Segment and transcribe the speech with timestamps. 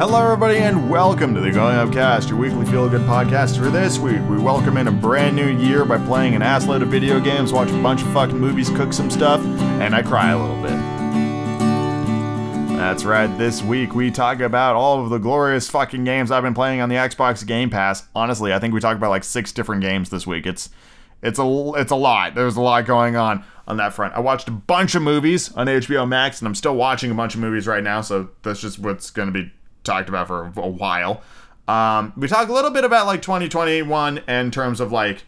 [0.00, 3.58] Hello, everybody, and welcome to the Going Up Cast, your weekly feel good podcast.
[3.58, 6.88] For this week, we welcome in a brand new year by playing an assload of
[6.88, 10.38] video games, watch a bunch of fucking movies, cook some stuff, and I cry a
[10.38, 10.70] little bit.
[12.78, 16.54] That's right, this week we talk about all of the glorious fucking games I've been
[16.54, 18.08] playing on the Xbox Game Pass.
[18.14, 20.46] Honestly, I think we talked about like six different games this week.
[20.46, 20.70] It's
[21.22, 22.34] it's a it's a lot.
[22.34, 24.14] There's a lot going on on that front.
[24.14, 27.34] I watched a bunch of movies on HBO Max, and I'm still watching a bunch
[27.34, 28.00] of movies right now.
[28.00, 29.52] So that's just what's going to be
[29.84, 31.22] talked about for a while.
[31.68, 35.24] Um, we talk a little bit about like 2021 in terms of like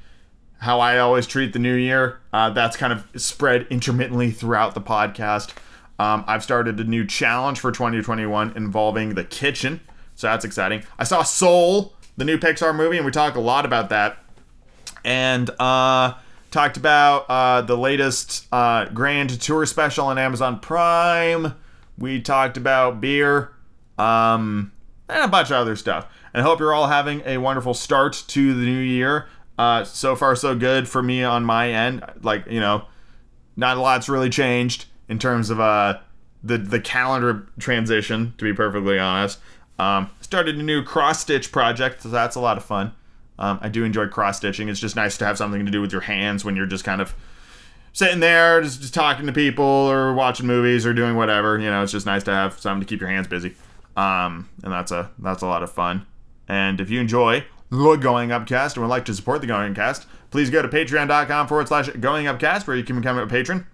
[0.58, 2.20] how I always treat the new year.
[2.32, 5.50] Uh, that's kind of spread intermittently throughout the podcast.
[5.98, 9.80] Um, I've started a new challenge for 2021 involving the kitchen,
[10.16, 10.82] so that's exciting.
[10.98, 14.18] I saw Soul, the new Pixar movie, and we talk a lot about that.
[15.04, 16.14] And uh,
[16.50, 21.54] talked about uh, the latest uh, Grand Tour special on Amazon Prime.
[21.98, 23.52] We talked about beer
[23.98, 24.72] um,
[25.08, 26.06] and a bunch of other stuff.
[26.32, 29.26] And I hope you're all having a wonderful start to the new year.
[29.58, 32.04] Uh, so far, so good for me on my end.
[32.22, 32.86] Like, you know,
[33.56, 35.98] not a lot's really changed in terms of uh,
[36.42, 39.38] the, the calendar transition, to be perfectly honest.
[39.78, 42.92] Um, started a new cross stitch project, so that's a lot of fun.
[43.38, 44.68] Um, I do enjoy cross stitching.
[44.68, 47.00] It's just nice to have something to do with your hands when you're just kind
[47.00, 47.14] of
[47.92, 51.58] sitting there, just, just talking to people or watching movies or doing whatever.
[51.58, 53.54] You know, it's just nice to have something to keep your hands busy.
[53.96, 56.06] Um, and that's a that's a lot of fun.
[56.48, 60.06] And if you enjoy the Going Upcast and would like to support the Going Upcast,
[60.30, 63.66] please go to patreon.com forward slash Going Upcast where you can become a patron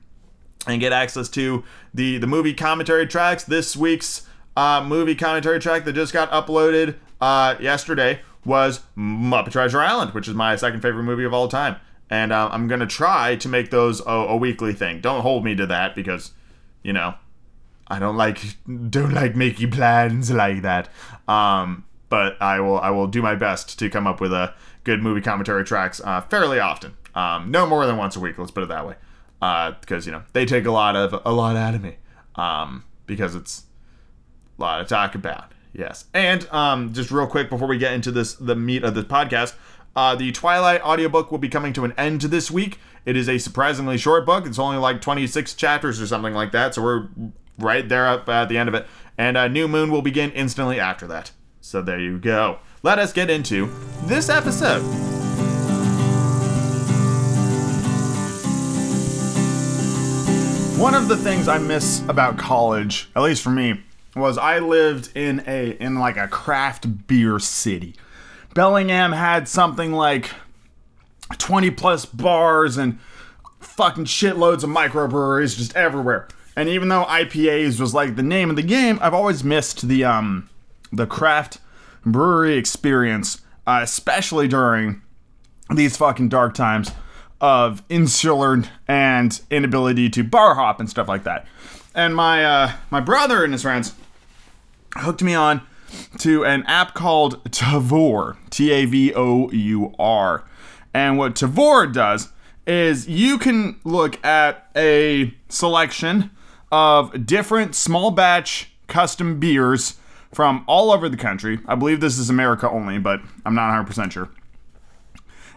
[0.67, 3.45] and get access to the the movie commentary tracks.
[3.45, 9.81] This week's uh, movie commentary track that just got uploaded uh, yesterday was Muppet Treasure
[9.81, 11.77] Island, which is my second favorite movie of all time.
[12.11, 15.01] And uh, I'm gonna try to make those a, a weekly thing.
[15.01, 16.33] Don't hold me to that because,
[16.83, 17.15] you know,
[17.89, 18.41] I don't like
[18.91, 20.89] don't like making plans like that.
[21.27, 24.55] Um, but I will I will do my best to come up with a
[24.85, 26.97] good movie commentary tracks uh, fairly often.
[27.15, 28.39] Um, no more than once a week.
[28.39, 28.95] Let's put it that way.
[29.41, 31.97] Because uh, you know they take a lot of a lot out of me.
[32.37, 33.65] Um, because it's
[34.59, 35.53] a lot to talk about.
[35.73, 39.03] Yes, and um, just real quick before we get into this the meat of the
[39.03, 39.55] podcast.
[39.97, 42.79] Uh, the Twilight audiobook will be coming to an end this week.
[43.05, 44.47] It is a surprisingly short book.
[44.47, 46.75] It's only like 26 chapters or something like that.
[46.75, 47.09] So we're
[47.59, 48.87] right there up at the end of it.
[49.17, 51.33] And a New Moon will begin instantly after that.
[51.61, 52.59] So there you go.
[52.83, 53.67] Let us get into
[54.05, 54.83] this episode.
[60.79, 63.83] One of the things I miss about college, at least for me,
[64.15, 67.97] was I lived in a in like a craft beer city.
[68.55, 70.31] Bellingham had something like
[71.37, 72.99] 20 plus bars and
[73.61, 76.29] fucking shitloads of microbreweries just everywhere.
[76.59, 80.05] And even though IPAs was like the name of the game, I've always missed the
[80.05, 80.51] um
[80.91, 81.59] the craft
[82.05, 85.01] brewery experience, uh, especially during
[85.73, 86.91] these fucking dark times
[87.41, 91.47] of insular and inability to bar hop and stuff like that.
[91.95, 93.95] And my uh, my brother and his friends
[94.97, 95.63] hooked me on
[96.19, 100.45] to an app called Tavour, T A V O U R.
[100.93, 102.33] And what Tavour does
[102.67, 106.33] is you can look at a selection
[106.71, 109.97] of different small batch custom beers
[110.33, 111.59] from all over the country.
[111.67, 114.29] I believe this is America only, but I'm not 100% sure.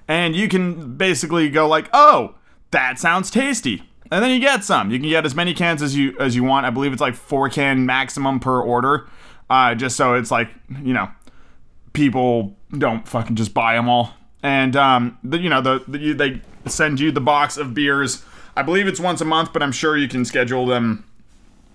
[0.08, 2.36] And you can basically go like, "Oh,
[2.72, 4.92] that sounds tasty." And then you get some.
[4.92, 6.66] You can get as many cans as you as you want.
[6.66, 9.08] I believe it's like 4 can maximum per order.
[9.50, 10.50] Uh, just so it's like,
[10.82, 11.10] you know,
[11.94, 14.14] people don't fucking just buy them all.
[14.44, 18.24] And um, the, you know, the, the they send you the box of beers
[18.56, 21.06] I believe it's once a month, but I'm sure you can schedule them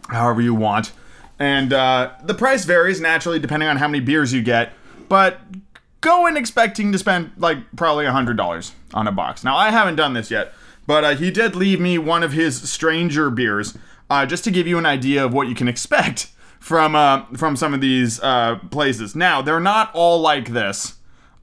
[0.09, 0.93] however you want.
[1.39, 4.73] And uh, the price varies naturally depending on how many beers you get,
[5.09, 5.41] but
[6.01, 9.45] go in expecting to spend like probably $100 on a box.
[9.45, 10.53] Now, I haven't done this yet,
[10.87, 13.77] but uh, he did leave me one of his stranger beers
[14.09, 16.31] uh, just to give you an idea of what you can expect
[16.61, 19.15] from uh, from some of these uh, places.
[19.15, 20.95] Now, they're not all like this.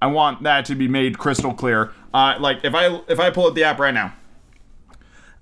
[0.02, 1.92] I want that to be made crystal clear.
[2.14, 4.14] Uh, like if I if I pull up the app right now,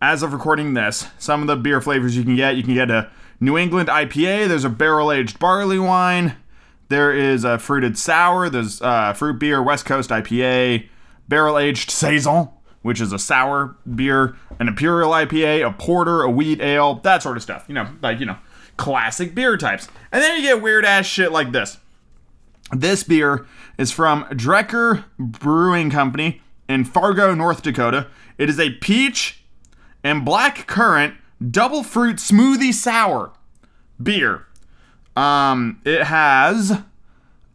[0.01, 2.89] as of recording this, some of the beer flavors you can get, you can get
[2.89, 3.09] a
[3.39, 6.35] New England IPA, there's a barrel aged barley wine,
[6.89, 8.79] there is a fruited sour, there's
[9.17, 10.87] fruit beer, West Coast IPA,
[11.27, 12.49] barrel aged Saison,
[12.81, 17.37] which is a sour beer, an Imperial IPA, a porter, a wheat ale, that sort
[17.37, 17.65] of stuff.
[17.67, 18.37] You know, like, you know,
[18.77, 19.87] classic beer types.
[20.11, 21.77] And then you get weird ass shit like this.
[22.71, 23.45] This beer
[23.77, 28.07] is from Drekker Brewing Company in Fargo, North Dakota.
[28.37, 29.40] It is a peach
[30.03, 31.15] and black currant
[31.49, 33.31] double fruit smoothie sour
[34.01, 34.47] beer.
[35.15, 36.81] Um, it has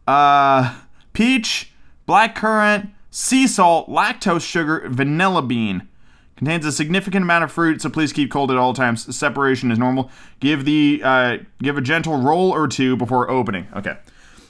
[0.07, 0.75] uh,
[1.13, 1.71] peach,
[2.05, 5.87] black currant, sea salt, lactose sugar, vanilla bean.
[6.35, 9.15] Contains a significant amount of fruit, so please keep cold at all times.
[9.15, 10.11] Separation is normal.
[10.39, 13.67] Give the uh, give a gentle roll or two before opening.
[13.75, 13.97] Okay.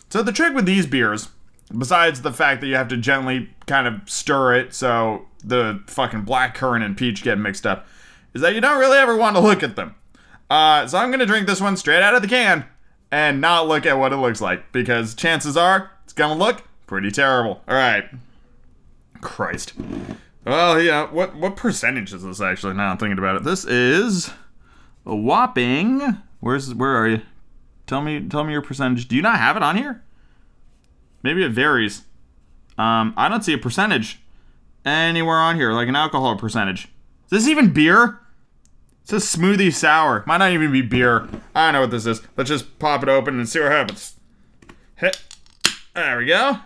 [0.10, 1.30] So the trick with these beers,
[1.76, 6.24] besides the fact that you have to gently kind of stir it so the fucking
[6.24, 7.88] black currant and peach get mixed up,
[8.34, 9.96] is that you don't really ever want to look at them.
[10.50, 12.66] Uh, so I'm gonna drink this one straight out of the can
[13.12, 17.12] and not look at what it looks like because chances are it's gonna look pretty
[17.12, 17.62] terrible.
[17.68, 18.06] All right.
[19.22, 19.74] Christ.
[20.46, 21.12] Well, yeah.
[21.12, 22.76] What what percentage is this actually?
[22.76, 23.44] Now I'm thinking about it.
[23.44, 24.32] This is
[25.06, 26.02] a whopping.
[26.40, 27.22] Where's where are you?
[27.88, 29.08] Tell me tell me your percentage.
[29.08, 30.04] Do you not have it on here?
[31.24, 32.04] Maybe it varies.
[32.78, 34.22] Um, I don't see a percentage
[34.88, 36.86] anywhere on here, like an alcohol percentage.
[37.26, 38.20] Is this even beer?
[39.04, 40.24] It's a smoothie sour.
[40.28, 41.28] Might not even be beer.
[41.56, 42.22] I don't know what this is.
[42.36, 44.16] Let's just pop it open and see what happens.
[44.96, 45.22] Hit.
[45.94, 46.60] There we go.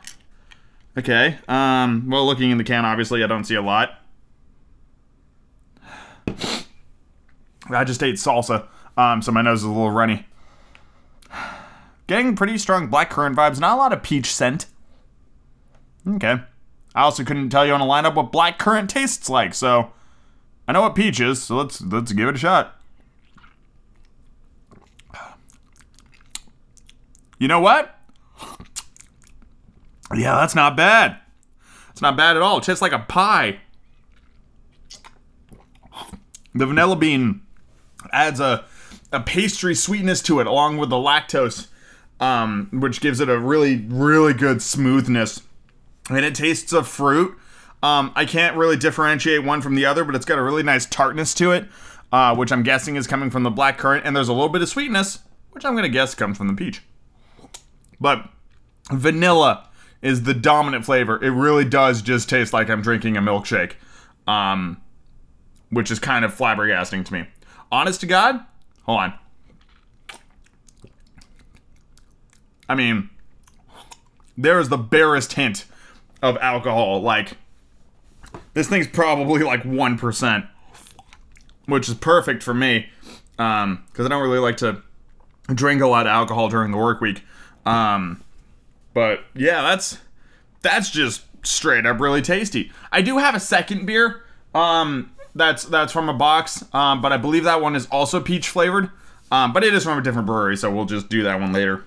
[0.98, 1.38] Okay.
[1.48, 4.00] Um, well, looking in the can, obviously, I don't see a lot.
[7.70, 8.68] I just ate salsa,
[8.98, 10.26] um, so my nose is a little runny.
[12.08, 13.60] Getting pretty strong blackcurrant vibes.
[13.60, 14.66] Not a lot of peach scent.
[16.08, 16.42] Okay.
[16.94, 19.92] I also couldn't tell you on a lineup what black currant tastes like, so
[20.68, 21.42] I know what peach is.
[21.42, 22.82] So let's let's give it a shot.
[27.40, 27.98] You know what?
[30.16, 31.18] Yeah, that's not bad.
[31.90, 32.58] It's not bad at all.
[32.58, 33.62] It tastes like a pie.
[36.54, 37.42] The vanilla bean
[38.12, 38.66] adds a,
[39.12, 41.68] a pastry sweetness to it along with the lactose,
[42.20, 45.42] um, which gives it a really, really good smoothness.
[46.12, 47.38] And it tastes of fruit.
[47.82, 50.86] Um, I can't really differentiate one from the other, but it's got a really nice
[50.86, 51.66] tartness to it,
[52.12, 54.06] uh, which I'm guessing is coming from the black currant.
[54.06, 55.20] And there's a little bit of sweetness,
[55.52, 56.84] which I'm to guess comes from the peach.
[58.00, 58.30] But
[58.92, 59.70] vanilla
[60.02, 61.24] is the dominant flavor.
[61.24, 63.74] It really does just taste like I'm drinking a milkshake,
[64.28, 64.82] um,
[65.70, 67.28] which is kind of flabbergasting to me.
[67.72, 68.44] Honest to God,
[68.84, 69.14] hold on.
[72.68, 73.10] I mean,
[74.38, 75.66] there is the barest hint
[76.22, 77.02] of alcohol.
[77.02, 77.38] Like,
[78.54, 80.48] this thing's probably like 1%,
[81.66, 82.90] which is perfect for me
[83.32, 84.82] because um, I don't really like to
[85.54, 87.24] drink a lot of alcohol during the work week.
[87.66, 88.24] Um,
[88.94, 89.98] but yeah, that's
[90.62, 92.72] that's just straight up really tasty.
[92.92, 94.24] I do have a second beer.
[94.54, 96.64] Um, that's that's from a box.
[96.74, 98.90] Um, but I believe that one is also peach flavored.
[99.32, 101.86] Um, but it is from a different brewery, so we'll just do that one later.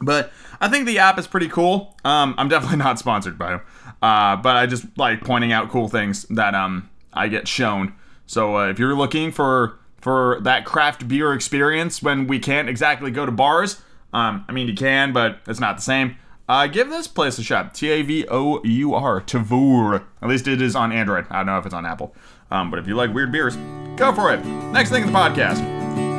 [0.00, 1.96] But I think the app is pretty cool.
[2.04, 3.60] Um, I'm definitely not sponsored by them,
[4.02, 7.94] uh, but I just like pointing out cool things that um I get shown.
[8.26, 13.10] So uh, if you're looking for for that craft beer experience when we can't exactly
[13.10, 16.16] go to bars, um, I mean, you can, but it's not the same.
[16.48, 17.74] Uh, give this place a shot.
[17.74, 19.20] T A V O U R.
[19.20, 20.04] Tavour.
[20.20, 21.26] At least it is on Android.
[21.30, 22.14] I don't know if it's on Apple.
[22.50, 23.56] Um, but if you like weird beers,
[23.96, 24.44] go for it.
[24.72, 26.09] Next thing in the podcast.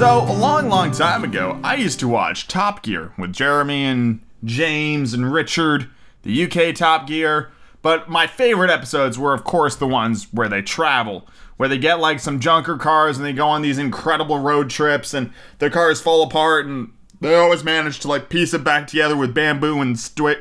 [0.00, 4.20] So, a long, long time ago, I used to watch Top Gear with Jeremy and
[4.42, 5.90] James and Richard,
[6.22, 7.50] the UK Top Gear.
[7.82, 12.00] But my favorite episodes were, of course, the ones where they travel where they get
[12.00, 16.00] like some junker cars and they go on these incredible road trips and their cars
[16.00, 19.98] fall apart and they always manage to like piece it back together with bamboo and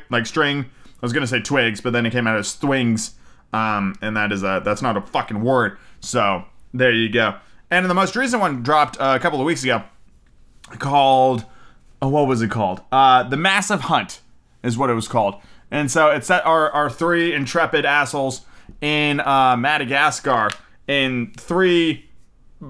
[0.10, 0.62] like string.
[0.62, 3.16] I was gonna say twigs, but then it came out as swings,
[3.52, 5.78] um, and that is a that's not a fucking word.
[6.00, 7.36] So there you go.
[7.72, 9.84] And the most recent one dropped uh, a couple of weeks ago,
[10.80, 11.46] called
[12.02, 12.82] oh, what was it called?
[12.92, 14.22] Uh, the Massive Hunt
[14.64, 15.36] is what it was called.
[15.72, 18.46] And so it set our our three intrepid assholes
[18.82, 20.50] in uh, Madagascar
[20.88, 22.10] in three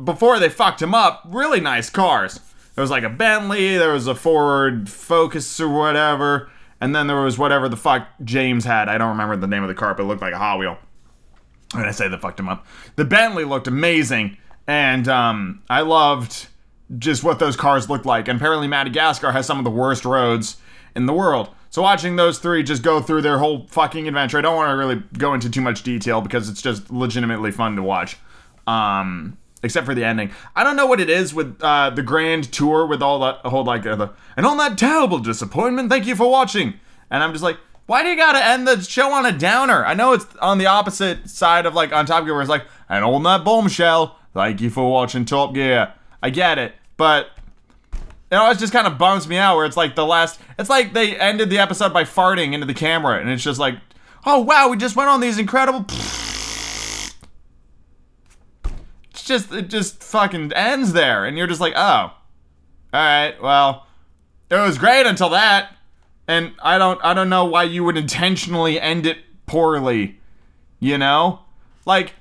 [0.04, 1.24] before they fucked him up.
[1.28, 2.40] Really nice cars.
[2.76, 7.22] There was like a Bentley, there was a Ford Focus or whatever, and then there
[7.22, 8.88] was whatever the fuck James had.
[8.88, 10.78] I don't remember the name of the car, but it looked like a Hot Wheel.
[11.74, 12.66] And I say that fucked him up.
[12.96, 14.38] The Bentley looked amazing,
[14.70, 16.48] and um, I loved
[17.00, 18.28] just what those cars looked like.
[18.28, 20.58] And apparently, Madagascar has some of the worst roads
[20.96, 21.50] in the world.
[21.72, 24.76] So watching those three just go through their whole fucking adventure, I don't want to
[24.76, 28.18] really go into too much detail because it's just legitimately fun to watch.
[28.68, 30.32] Um, except for the ending.
[30.56, 33.64] I don't know what it is with uh, the grand tour with all that whole
[33.64, 35.90] like uh, the and on that terrible disappointment.
[35.90, 36.76] Thank you for watching.
[37.10, 37.58] And I'm just like,
[37.88, 39.84] why do you gotta end the show on a downer?
[39.84, 42.66] I know it's on the opposite side of like on Top Gear where it's like,
[42.88, 44.19] and on that bombshell.
[44.40, 45.94] Thank you for watching Top Gear.
[46.24, 47.28] I get it, but
[48.32, 50.94] it always just kind of bums me out where it's like the last it's like
[50.94, 53.76] they ended the episode by farting into the camera and it's just like
[54.26, 55.84] oh wow we just went on these incredible
[59.20, 62.14] it's just it just fucking ends there, and you're just like, oh, all
[62.94, 63.86] right, well,
[64.50, 65.76] it was great until that,
[66.28, 70.20] and I don't I don't know why you would intentionally end it poorly,
[70.80, 71.42] you know,
[71.86, 72.14] like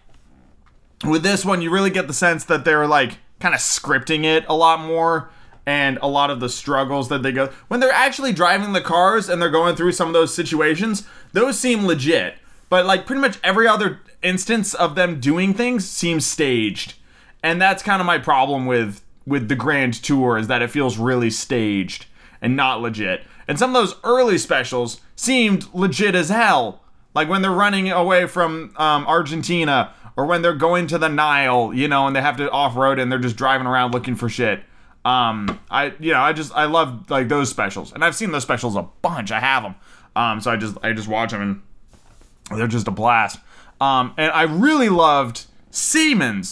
[1.05, 4.45] with this one, you really get the sense that they're like kind of scripting it
[4.49, 5.31] a lot more
[5.67, 9.29] and a lot of the struggles that they go when they're actually driving the cars
[9.29, 12.37] and they're going through some of those situations those seem legit.
[12.69, 16.95] But like pretty much every other instance of them doing things seems staged.
[17.43, 20.97] And that's kind of my problem with with the grand tour is that it feels
[20.97, 22.07] really staged
[22.41, 23.25] and not legit.
[23.47, 26.83] And some of those early specials seemed legit as hell.
[27.15, 31.73] Like when they're running away from um, argentina or when they're going to the nile
[31.73, 34.63] you know and they have to off-road and they're just driving around looking for shit
[35.09, 38.43] um, I you know I just I love like those specials, and I've seen those
[38.43, 39.33] specials a bunch.
[39.33, 39.75] I have them.
[40.15, 41.63] Um, so I just I just watch them
[42.51, 43.39] and they're just a blast.
[43.81, 46.43] Um, and I really loved Seamen,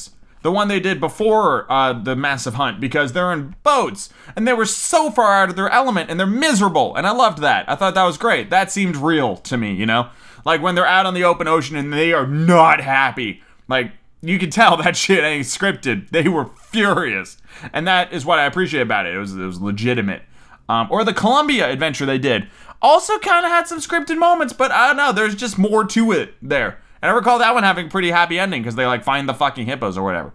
[0.43, 4.53] the one they did before uh, the massive hunt, because they're in boats and they
[4.53, 6.95] were so far out of their element and they're miserable.
[6.95, 7.69] And I loved that.
[7.69, 8.49] I thought that was great.
[8.51, 10.11] That seemed real to me, you know,
[10.45, 13.43] like when they're out on the open ocean and they are not happy.
[13.69, 13.93] Like
[14.23, 16.11] you can tell that shit ain't scripted.
[16.11, 17.39] They were furious,
[17.73, 19.15] and that is what I appreciate about it.
[19.15, 20.23] It was it was legitimate.
[20.69, 22.49] Um, or the Colombia adventure they did
[22.83, 25.13] also kind of had some scripted moments, but I don't know.
[25.13, 26.81] There's just more to it there.
[27.03, 29.35] And I recall that one having a pretty happy ending because they like find the
[29.35, 30.33] fucking hippos or whatever.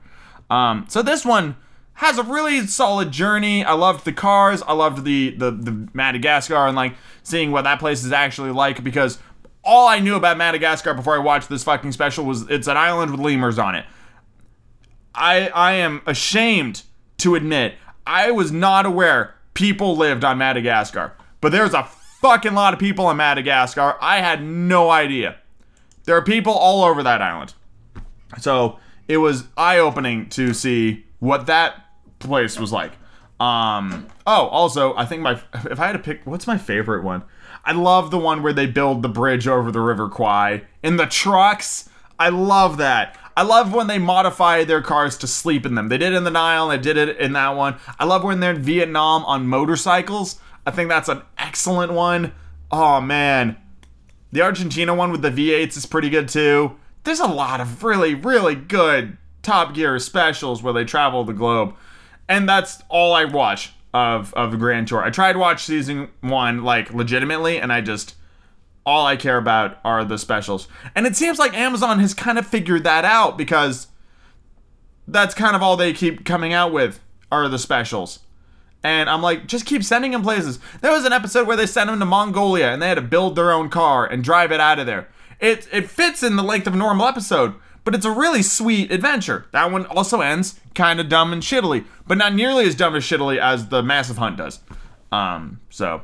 [0.49, 1.55] Um, so this one
[1.93, 3.63] has a really solid journey.
[3.63, 4.61] I loved the cars.
[4.63, 8.83] I loved the, the the Madagascar and like seeing what that place is actually like
[8.83, 9.19] because
[9.63, 13.11] all I knew about Madagascar before I watched this fucking special was it's an island
[13.11, 13.85] with lemurs on it.
[15.13, 16.83] I I am ashamed
[17.19, 17.75] to admit
[18.05, 21.13] I was not aware people lived on Madagascar.
[21.39, 23.97] But there's a fucking lot of people in Madagascar.
[24.01, 25.37] I had no idea.
[26.05, 27.53] There are people all over that island.
[28.39, 31.85] So it was eye opening to see what that
[32.19, 32.93] place was like.
[33.39, 37.23] Um, oh, also, I think my if I had to pick, what's my favorite one?
[37.63, 41.05] I love the one where they build the bridge over the River Kwai in the
[41.05, 41.89] trucks.
[42.17, 43.17] I love that.
[43.37, 45.87] I love when they modify their cars to sleep in them.
[45.87, 47.77] They did it in the Nile, they did it in that one.
[47.97, 50.39] I love when they're in Vietnam on motorcycles.
[50.65, 52.33] I think that's an excellent one.
[52.71, 53.57] Oh man.
[54.31, 56.75] The Argentina one with the V8s is pretty good too.
[57.03, 61.75] There's a lot of really, really good Top Gear specials where they travel the globe.
[62.29, 65.03] And that's all I watch of of Grand Tour.
[65.03, 68.15] I tried watch season one like legitimately, and I just
[68.85, 70.67] all I care about are the specials.
[70.95, 73.87] And it seems like Amazon has kind of figured that out because
[75.07, 76.99] that's kind of all they keep coming out with
[77.31, 78.19] are the specials.
[78.83, 80.57] And I'm like, just keep sending them places.
[80.81, 83.35] There was an episode where they sent them to Mongolia and they had to build
[83.35, 85.07] their own car and drive it out of there.
[85.39, 88.91] It it fits in the length of a normal episode, but it's a really sweet
[88.91, 89.45] adventure.
[89.51, 93.03] That one also ends kind of dumb and shittily, but not nearly as dumb and
[93.03, 94.59] shittily as the Massive Hunt does.
[95.11, 96.01] Um, so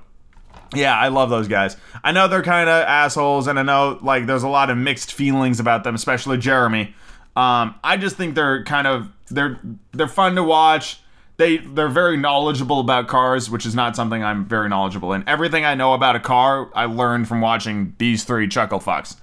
[0.74, 1.78] yeah, I love those guys.
[2.04, 5.14] I know they're kind of assholes, and I know like there's a lot of mixed
[5.14, 6.94] feelings about them, especially Jeremy.
[7.36, 9.60] Um, I just think they're kind of they're
[9.94, 11.00] they're fun to watch.
[11.38, 15.24] They they're very knowledgeable about cars, which is not something I'm very knowledgeable in.
[15.28, 19.18] Everything I know about a car, I learned from watching these three chuckle fucks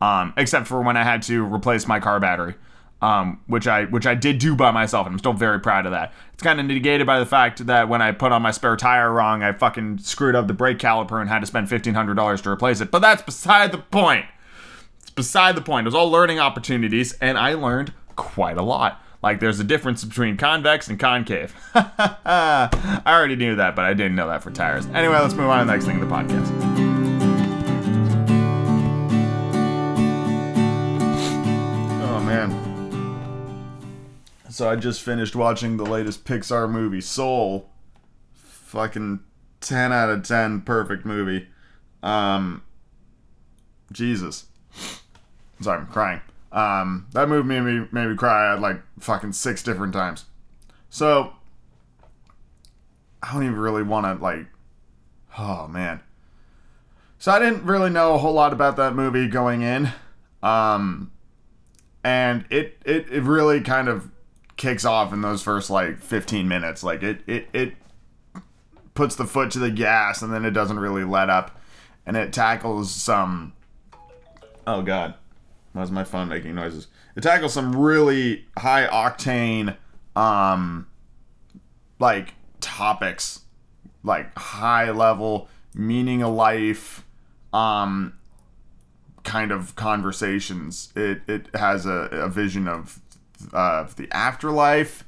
[0.00, 2.54] um, except for when I had to replace my car battery,
[3.02, 5.92] um, which I which I did do by myself, and I'm still very proud of
[5.92, 6.12] that.
[6.34, 9.12] It's kind of negated by the fact that when I put on my spare tire
[9.12, 12.40] wrong, I fucking screwed up the brake caliper and had to spend fifteen hundred dollars
[12.42, 12.90] to replace it.
[12.90, 14.26] But that's beside the point.
[15.00, 15.86] It's beside the point.
[15.86, 19.02] It was all learning opportunities, and I learned quite a lot.
[19.22, 21.54] Like there's a difference between convex and concave.
[21.74, 24.86] I already knew that, but I didn't know that for tires.
[24.86, 26.89] Anyway, let's move on to the next thing in the podcast.
[34.60, 37.70] So I just finished watching the latest Pixar movie, Soul.
[38.34, 39.20] Fucking
[39.62, 41.48] 10 out of 10 perfect movie.
[42.02, 42.62] Um
[43.90, 44.48] Jesus.
[45.62, 46.20] Sorry, I'm crying.
[46.52, 50.26] Um that movie made me made me cry like fucking six different times.
[50.90, 51.32] So
[53.22, 54.44] I don't even really want to like
[55.38, 56.00] oh man.
[57.18, 59.90] So I didn't really know a whole lot about that movie going in.
[60.42, 61.12] Um
[62.04, 64.10] and it it, it really kind of
[64.60, 67.72] kicks off in those first like 15 minutes like it it it
[68.92, 71.58] puts the foot to the gas and then it doesn't really let up
[72.04, 73.54] and it tackles some
[74.66, 75.14] oh god
[75.72, 79.74] why is my phone making noises it tackles some really high octane
[80.14, 80.86] um
[81.98, 83.40] like topics
[84.04, 87.06] like high level meaning of life
[87.54, 88.12] um
[89.22, 90.92] kind of conversations.
[90.96, 93.00] It it has a, a vision of
[93.52, 95.04] of the afterlife,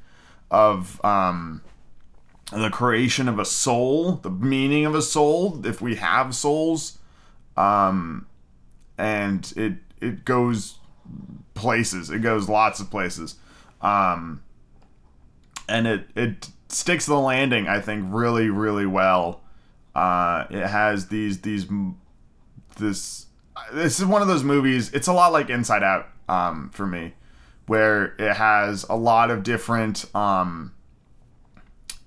[0.50, 1.62] of um,
[2.52, 6.98] the creation of a soul, the meaning of a soul, if we have souls,
[7.56, 8.26] um,
[8.98, 10.78] and it it goes
[11.54, 12.10] places.
[12.10, 13.36] It goes lots of places,
[13.80, 14.42] um,
[15.68, 17.68] and it it sticks the landing.
[17.68, 19.40] I think really really well.
[19.94, 21.66] Uh, it has these these
[22.78, 23.26] this
[23.72, 24.92] this is one of those movies.
[24.92, 27.14] It's a lot like Inside Out um, for me,
[27.72, 30.74] where it has a lot of different um,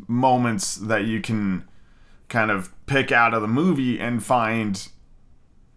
[0.08, 1.68] moments that you can
[2.30, 4.90] kind of pick out of the movie and find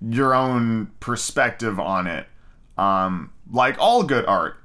[0.07, 2.27] your own perspective on it.
[2.77, 4.57] Um, like all good art,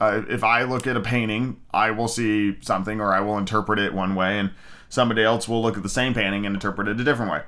[0.00, 3.78] uh, if I look at a painting, I will see something or I will interpret
[3.78, 4.50] it one way, and
[4.88, 7.42] somebody else will look at the same painting and interpret it a different way.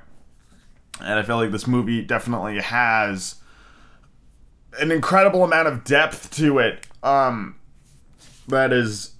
[1.01, 3.37] And I feel like this movie definitely has
[4.79, 6.85] an incredible amount of depth to it.
[7.03, 7.55] Um,
[8.47, 9.11] that is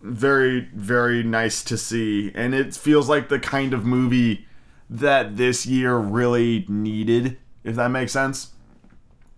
[0.00, 2.30] very, very nice to see.
[2.34, 4.46] And it feels like the kind of movie
[4.90, 8.52] that this year really needed, if that makes sense.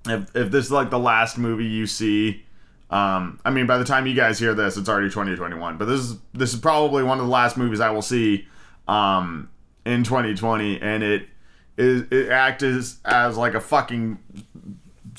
[0.07, 2.45] If, if this is like the last movie you see,
[2.91, 5.77] um, I mean, by the time you guys hear this, it's already 2021.
[5.77, 8.49] But this is this is probably one of the last movies I will see
[8.89, 9.49] um,
[9.87, 11.29] in 2020, and it
[11.77, 14.19] is it acts as, as like a fucking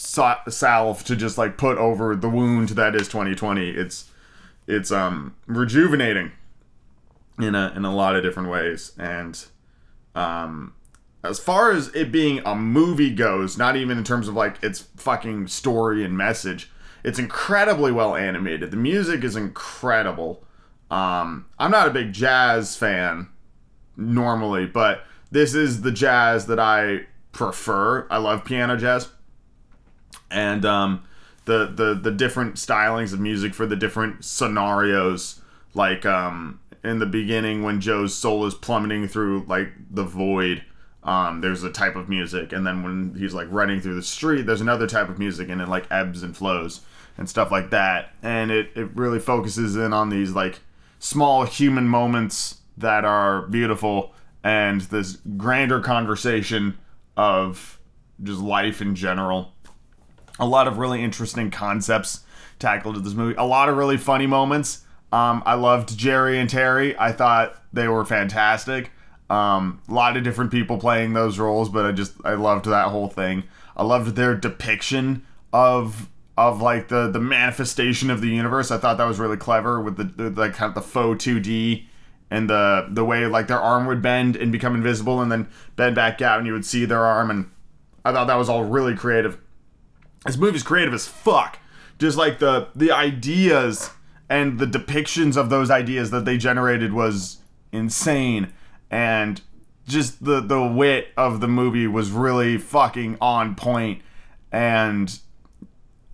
[0.02, 3.70] salve to just like put over the wound that is 2020.
[3.70, 4.10] It's
[4.68, 6.32] it's um rejuvenating
[7.40, 9.46] in a in a lot of different ways, and
[10.16, 10.74] um
[11.24, 14.82] as far as it being a movie goes, not even in terms of like its
[14.98, 16.72] fucking story and message,
[17.04, 18.72] it's incredibly well animated.
[18.72, 20.44] The music is incredible.
[20.90, 23.30] Um, I'm not a big jazz fan
[23.96, 28.08] normally, but this is the jazz that I prefer.
[28.10, 29.10] I love piano jazz,
[30.32, 31.04] and um,
[31.46, 35.42] the the the different stylings of music for the different scenarios.
[35.74, 40.64] Like um, in the beginning, when Joe's soul is plummeting through like the void,
[41.04, 44.46] um, there's a type of music, and then when he's like running through the street,
[44.46, 46.82] there's another type of music, and it like ebbs and flows
[47.18, 48.12] and stuff like that.
[48.22, 50.60] And it it really focuses in on these like
[51.00, 54.14] small human moments that are beautiful
[54.44, 56.78] and this grander conversation
[57.18, 57.80] of
[58.24, 59.54] just life in general.
[60.42, 62.22] A lot of really interesting concepts
[62.60, 63.36] tackled in this movie.
[63.38, 64.84] A lot of really funny moments.
[65.14, 66.98] Um, I loved Jerry and Terry.
[66.98, 68.92] I thought they were fantastic.
[69.30, 72.88] Um, a lot of different people playing those roles, but I just I loved that
[72.88, 73.44] whole thing.
[73.78, 78.72] I loved their depiction of of like the the manifestation of the universe.
[78.72, 81.86] I thought that was really clever with the, the like kind of the faux 2D
[82.30, 85.96] and the the way like their arm would bend and become invisible and then bend
[85.96, 87.50] back out and you would see their arm and
[88.04, 89.38] I thought that was all really creative.
[90.26, 91.60] This movie's creative as fuck.
[92.00, 93.92] Just like the the ideas
[94.30, 97.38] and the depictions of those ideas that they generated was
[97.72, 98.54] insane.
[98.90, 99.42] And
[99.88, 104.02] just the the wit of the movie was really fucking on point.
[104.52, 105.18] And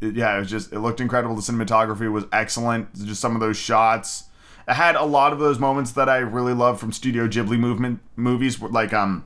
[0.01, 1.35] it, yeah it was just it looked incredible.
[1.35, 2.93] The cinematography was excellent.
[3.05, 4.25] Just some of those shots.
[4.67, 8.01] It had a lot of those moments that I really love from Studio Ghibli movement
[8.17, 9.25] movies, like um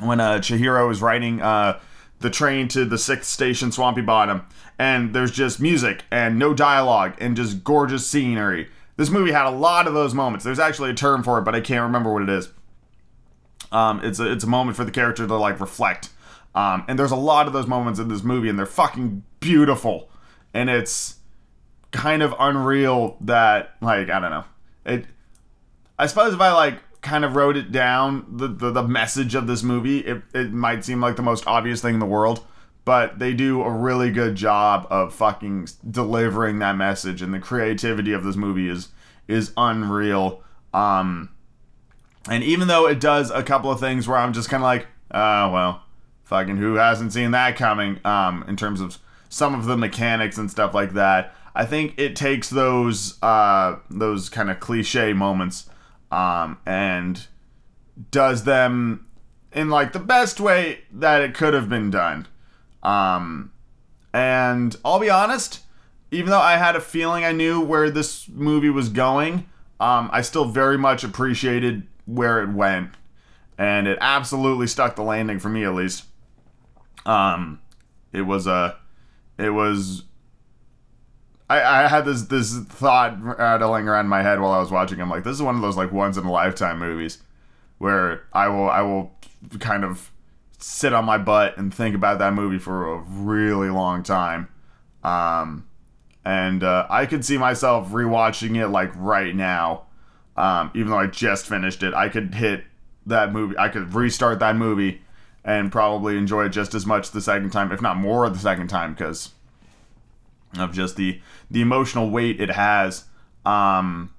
[0.00, 1.78] when uh, Chihiro is riding uh,
[2.20, 4.44] the train to the sixth station, Swampy Bottom,
[4.78, 8.68] and there's just music and no dialogue and just gorgeous scenery.
[8.96, 10.44] This movie had a lot of those moments.
[10.44, 12.50] There's actually a term for it, but I can't remember what it is.
[13.70, 16.10] Um, it's a it's a moment for the character to like reflect.
[16.54, 20.08] Um, and there's a lot of those moments in this movie, and they're fucking beautiful.
[20.54, 21.16] And it's
[21.90, 24.44] kind of unreal that like I don't know.
[24.84, 25.06] It
[25.98, 29.46] I suppose if I like kind of wrote it down the, the, the message of
[29.46, 32.44] this movie, it, it might seem like the most obvious thing in the world,
[32.84, 38.12] but they do a really good job of fucking delivering that message and the creativity
[38.12, 38.88] of this movie is
[39.28, 40.42] is unreal.
[40.72, 41.30] Um
[42.28, 44.86] and even though it does a couple of things where I'm just kind of like,
[45.12, 45.82] oh, well,
[46.24, 50.50] fucking who hasn't seen that coming um, in terms of some of the mechanics and
[50.50, 51.34] stuff like that.
[51.54, 55.70] I think it takes those uh, those kind of cliche moments
[56.10, 57.26] um, and
[58.10, 59.06] does them
[59.52, 62.26] in like the best way that it could have been done.
[62.82, 63.52] Um,
[64.12, 65.62] and I'll be honest,
[66.10, 69.46] even though I had a feeling I knew where this movie was going,
[69.80, 72.90] um, I still very much appreciated where it went,
[73.58, 76.04] and it absolutely stuck the landing for me at least.
[77.04, 77.60] Um,
[78.12, 78.76] it was a,
[79.38, 80.04] it was
[81.48, 85.00] I, I had this this thought rattling around my head while I was watching.
[85.00, 87.18] I'm like, this is one of those like once in a lifetime movies
[87.78, 89.12] where I will I will
[89.60, 90.10] kind of
[90.58, 94.48] sit on my butt and think about that movie for a really long time.
[95.04, 95.66] Um,
[96.24, 99.84] and uh, I could see myself rewatching it like right now.
[100.36, 102.64] Um, even though I just finished it, I could hit
[103.06, 103.56] that movie.
[103.56, 105.02] I could restart that movie
[105.44, 108.66] and probably enjoy it just as much the second time, if not more the second
[108.66, 109.30] time, because
[110.60, 113.04] of just the the emotional weight it has.
[113.44, 114.14] Um,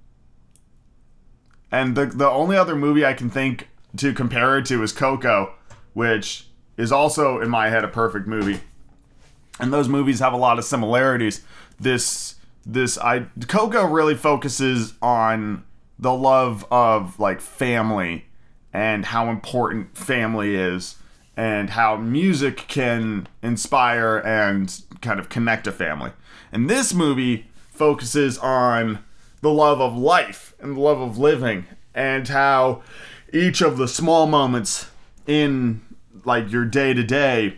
[1.71, 5.54] and the the only other movie I can think to compare it to is Coco,
[5.93, 6.47] which
[6.78, 8.60] is also in my head a perfect movie.
[9.60, 11.43] And those movies have a lot of similarities.
[11.80, 15.63] This this I Coco really focuses on
[16.00, 18.26] the love of like family
[18.71, 20.97] and how important family is
[21.36, 26.12] and how music can inspire and kind of connect a family.
[26.52, 29.04] And this movie focuses on
[29.42, 32.82] the love of life and the love of living and how
[33.34, 34.90] each of the small moments
[35.26, 35.82] in
[36.24, 37.58] like your day to day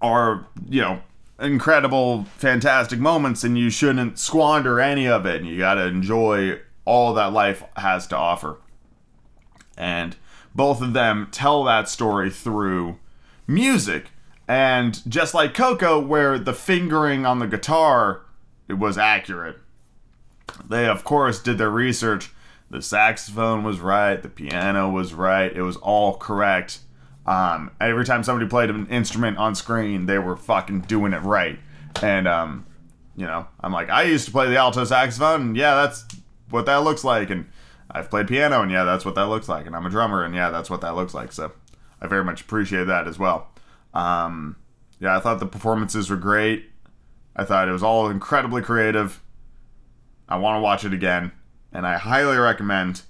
[0.00, 1.00] are, you know,
[1.40, 5.40] incredible, fantastic moments, and you shouldn't squander any of it.
[5.40, 8.58] And you got to enjoy all that life has to offer.
[9.76, 10.16] And
[10.54, 12.98] both of them tell that story through
[13.46, 14.06] music.
[14.46, 18.24] And just like Coco, where the fingering on the guitar
[18.68, 19.58] it was accurate.
[20.68, 22.30] They of course did their research.
[22.70, 26.80] The saxophone was right, the piano was right, it was all correct.
[27.26, 31.58] Um, every time somebody played an instrument on screen, they were fucking doing it right.
[32.02, 32.66] And um,
[33.16, 36.04] you know, I'm like, I used to play the alto saxophone, and yeah, that's
[36.50, 37.30] what that looks like.
[37.30, 37.46] And
[37.90, 39.66] I've played piano, and yeah, that's what that looks like.
[39.66, 41.32] And I'm a drummer, and yeah, that's what that looks like.
[41.32, 41.52] So
[42.00, 43.48] I very much appreciate that as well.
[43.94, 44.56] Um,
[45.00, 46.70] yeah, I thought the performances were great.
[47.36, 49.22] I thought it was all incredibly creative.
[50.28, 51.32] I want to watch it again,
[51.72, 53.02] and I highly recommend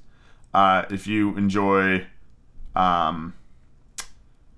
[0.52, 2.06] uh, if you enjoy.
[2.76, 3.34] Um,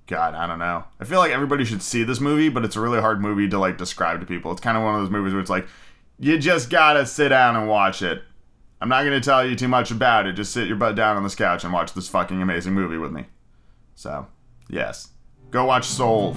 [0.07, 0.85] God, I don't know.
[1.01, 3.59] I feel like everybody should see this movie, but it's a really hard movie to
[3.59, 4.53] like describe to people.
[4.53, 5.67] It's kind of one of those movies where it's like
[6.19, 8.23] you just gotta sit down and watch it.
[8.81, 10.35] I'm not gonna tell you too much about it.
[10.35, 13.11] Just sit your butt down on this couch and watch this fucking amazing movie with
[13.11, 13.27] me.
[13.97, 14.29] So,
[14.69, 15.09] yes,
[15.57, 16.35] go watch Soul.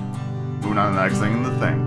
[0.62, 1.86] Moving on to the next thing in the thing.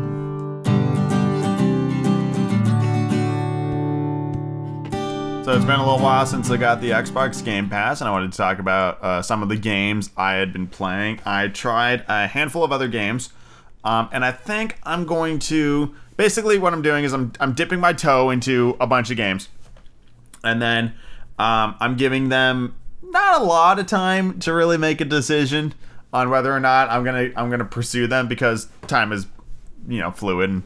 [5.43, 8.13] So it's been a little while since I got the Xbox Game Pass, and I
[8.13, 11.21] wanted to talk about uh, some of the games I had been playing.
[11.25, 13.31] I tried a handful of other games,
[13.83, 17.81] um, and I think I'm going to basically what I'm doing is I'm I'm dipping
[17.81, 19.49] my toe into a bunch of games,
[20.45, 20.93] and then
[21.39, 25.73] um, I'm giving them not a lot of time to really make a decision
[26.13, 29.27] on whether or not I'm gonna I'm gonna pursue them because time is
[29.89, 30.63] you know fluid and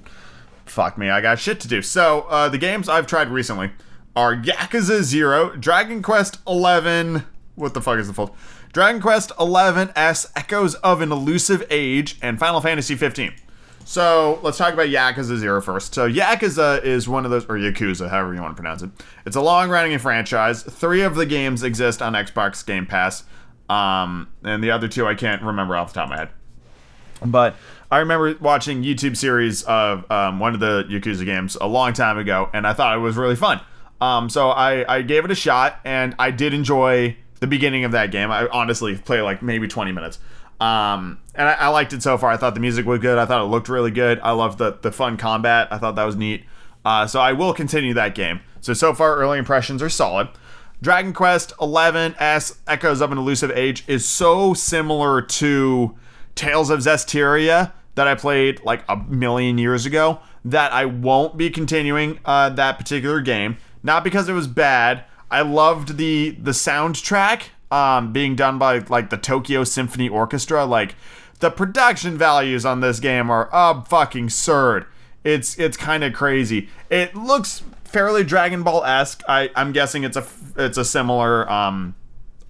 [0.65, 1.83] fuck me I got shit to do.
[1.83, 3.71] So uh, the games I've tried recently
[4.15, 7.25] are Yakuza 0, Dragon Quest 11.
[7.55, 8.35] What the fuck is the full?
[8.73, 13.33] Dragon Quest 11S Echoes of an Elusive Age and Final Fantasy 15.
[13.85, 15.95] So let's talk about Yakuza Zero first.
[15.95, 18.91] So Yakuza is one of those, or Yakuza, however you want to pronounce it.
[19.25, 20.63] It's a long running franchise.
[20.63, 23.25] Three of the games exist on Xbox Game Pass.
[23.69, 26.29] Um, and the other two I can't remember off the top of my head.
[27.25, 27.57] But
[27.91, 32.19] I remember watching YouTube series of um, one of the Yakuza games a long time
[32.19, 33.61] ago, and I thought it was really fun.
[34.01, 37.93] Um, so I, I gave it a shot and I did enjoy the beginning of
[37.93, 38.31] that game.
[38.31, 40.19] I honestly played like maybe 20 minutes.
[40.61, 42.31] Um, and I, I, liked it so far.
[42.31, 43.19] I thought the music was good.
[43.19, 44.19] I thought it looked really good.
[44.21, 45.69] I loved the, the fun combat.
[45.71, 46.45] I thought that was neat.
[46.85, 48.41] Uh, so I will continue that game.
[48.63, 50.29] So, so far, early impressions are solid.
[50.83, 55.97] Dragon Quest 11S Echoes of an Elusive Age is so similar to
[56.35, 61.51] Tales of Zestiria that I played like a million years ago that I won't be
[61.51, 63.57] continuing uh, that particular game.
[63.83, 65.05] Not because it was bad.
[65.31, 70.65] I loved the the soundtrack um, being done by like the Tokyo Symphony Orchestra.
[70.65, 70.95] Like
[71.41, 74.87] the production values on this game are up fucking absurd.
[75.25, 76.69] It's it's kind of crazy.
[76.91, 77.63] It looks
[77.97, 79.23] fairly Dragon Ball esque.
[79.27, 80.27] I'm guessing it's a
[80.59, 81.95] it's a similar um,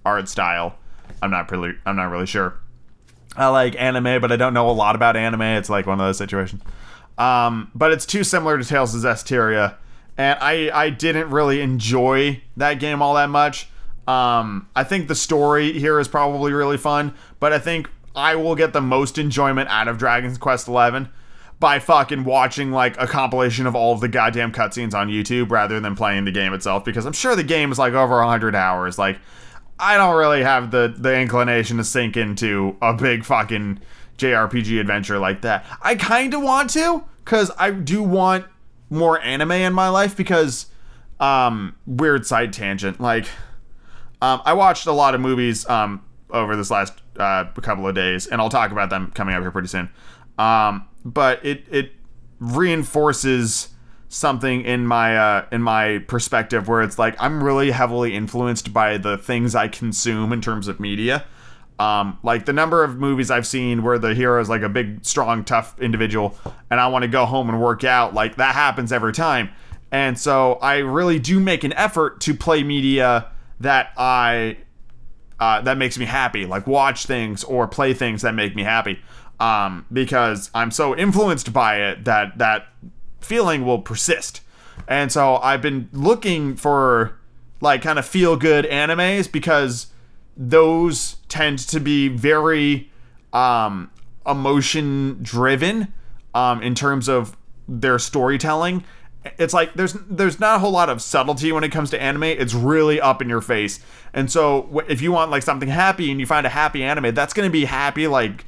[0.05, 0.75] art style.
[1.21, 2.59] I'm not really I'm not really sure.
[3.37, 5.43] I like anime, but I don't know a lot about anime.
[5.43, 6.63] It's like one of those situations.
[7.17, 9.75] Um, but it's too similar to Tales of Zestiria
[10.17, 13.69] and I I didn't really enjoy that game all that much.
[14.05, 18.55] Um, I think the story here is probably really fun, but I think I will
[18.55, 21.07] get the most enjoyment out of Dragon's Quest XI
[21.59, 25.79] by fucking watching like a compilation of all of the goddamn cutscenes on YouTube rather
[25.79, 28.99] than playing the game itself because I'm sure the game is like over 100 hours.
[28.99, 29.19] Like
[29.79, 33.79] I don't really have the the inclination to sink into a big fucking
[34.17, 35.65] JRPG adventure like that.
[35.81, 38.45] I kind of want to cuz I do want
[38.89, 40.67] more anime in my life because
[41.19, 43.25] um weird side tangent like
[44.21, 48.27] um I watched a lot of movies um over this last uh, couple of days
[48.27, 49.89] and I'll talk about them coming up here pretty soon.
[50.37, 51.91] Um but it it
[52.39, 53.69] reinforces
[54.09, 58.97] something in my uh, in my perspective where it's like I'm really heavily influenced by
[58.97, 61.25] the things I consume in terms of media.
[61.79, 65.05] Um, like the number of movies I've seen where the hero is like a big,
[65.05, 66.35] strong, tough individual,
[66.71, 69.49] and I want to go home and work out, like that happens every time.
[69.91, 74.57] And so I really do make an effort to play media that I
[75.39, 78.99] uh, that makes me happy, like watch things or play things that make me happy,
[79.39, 82.67] um, because I'm so influenced by it that that
[83.21, 84.41] feeling will persist.
[84.87, 87.17] And so I've been looking for
[87.61, 89.87] like kind of feel good animes because
[90.35, 92.91] those tend to be very
[93.33, 93.91] um,
[94.25, 95.93] emotion driven
[96.33, 97.35] um, in terms of
[97.67, 98.83] their storytelling.
[99.37, 102.23] It's like there's there's not a whole lot of subtlety when it comes to anime.
[102.23, 103.79] It's really up in your face.
[104.13, 107.33] And so if you want like something happy and you find a happy anime, that's
[107.33, 108.45] going to be happy like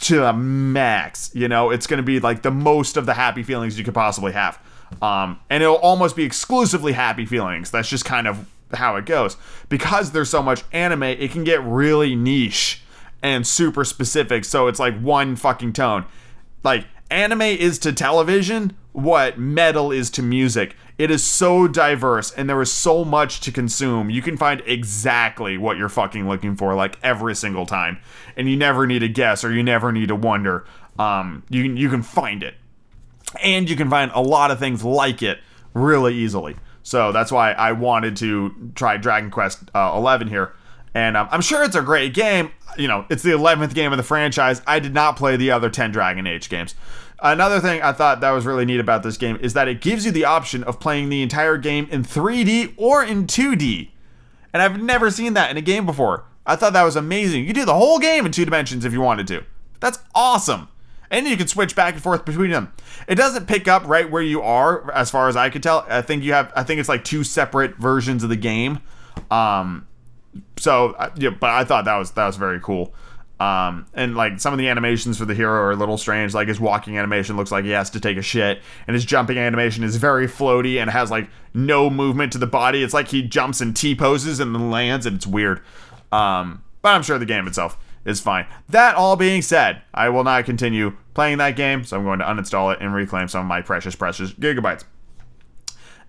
[0.00, 1.30] to the max.
[1.34, 3.94] You know, it's going to be like the most of the happy feelings you could
[3.94, 4.58] possibly have.
[5.00, 7.70] Um, and it'll almost be exclusively happy feelings.
[7.70, 9.36] That's just kind of how it goes.
[9.68, 12.82] Because there's so much anime, it can get really niche
[13.22, 14.44] and super specific.
[14.44, 16.04] So it's like one fucking tone.
[16.62, 20.76] Like anime is to television what metal is to music.
[20.98, 24.10] It is so diverse and there is so much to consume.
[24.10, 27.98] You can find exactly what you're fucking looking for like every single time.
[28.36, 30.66] And you never need to guess or you never need to wonder.
[30.98, 32.54] Um, you you can find it.
[33.42, 35.38] And you can find a lot of things like it
[35.72, 36.56] really easily.
[36.82, 40.52] So that's why I wanted to try Dragon Quest uh, 11 here.
[40.94, 42.50] And um, I'm sure it's a great game.
[42.76, 44.60] You know, it's the 11th game of the franchise.
[44.66, 46.74] I did not play the other 10 Dragon Age games.
[47.24, 50.04] Another thing I thought that was really neat about this game is that it gives
[50.04, 53.90] you the option of playing the entire game in 3D or in 2D.
[54.52, 56.24] And I've never seen that in a game before.
[56.44, 57.44] I thought that was amazing.
[57.46, 59.44] You do the whole game in two dimensions if you wanted to.
[59.78, 60.68] That's awesome.
[61.12, 62.72] And you can switch back and forth between them.
[63.06, 65.86] It doesn't pick up right where you are, as far as I could tell.
[65.88, 66.52] I think you have.
[66.56, 68.80] I think it's like two separate versions of the game.
[69.30, 69.86] Um,
[70.56, 72.94] so uh, yeah, but I thought that was that was very cool.
[73.42, 76.32] Um, and like some of the animations for the hero are a little strange.
[76.32, 79.36] Like his walking animation looks like he has to take a shit, and his jumping
[79.36, 82.84] animation is very floaty and has like no movement to the body.
[82.84, 85.60] It's like he jumps in T poses and then lands, and it's weird.
[86.12, 88.46] Um, but I'm sure the game itself is fine.
[88.68, 92.24] That all being said, I will not continue playing that game, so I'm going to
[92.24, 94.84] uninstall it and reclaim some of my precious, precious gigabytes.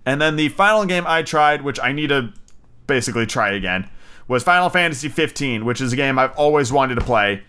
[0.06, 2.32] And then the final game I tried, which I need to
[2.86, 3.90] basically try again,
[4.28, 7.42] was Final Fantasy 15, which is a game I've always wanted to play.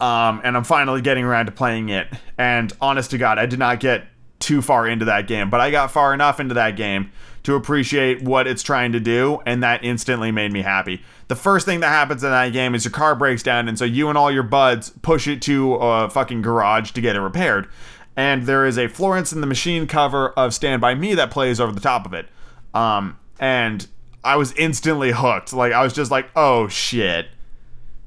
[0.00, 2.08] Um, and I'm finally getting around to playing it.
[2.38, 4.06] And honest to God, I did not get
[4.38, 8.22] too far into that game, but I got far enough into that game to appreciate
[8.22, 11.02] what it's trying to do, and that instantly made me happy.
[11.28, 13.84] The first thing that happens in that game is your car breaks down, and so
[13.84, 17.68] you and all your buds push it to a fucking garage to get it repaired.
[18.16, 21.60] And there is a Florence and the Machine cover of Stand By Me that plays
[21.60, 22.28] over the top of it.
[22.74, 23.86] Um, and
[24.22, 25.52] I was instantly hooked.
[25.52, 27.28] Like I was just like, oh shit.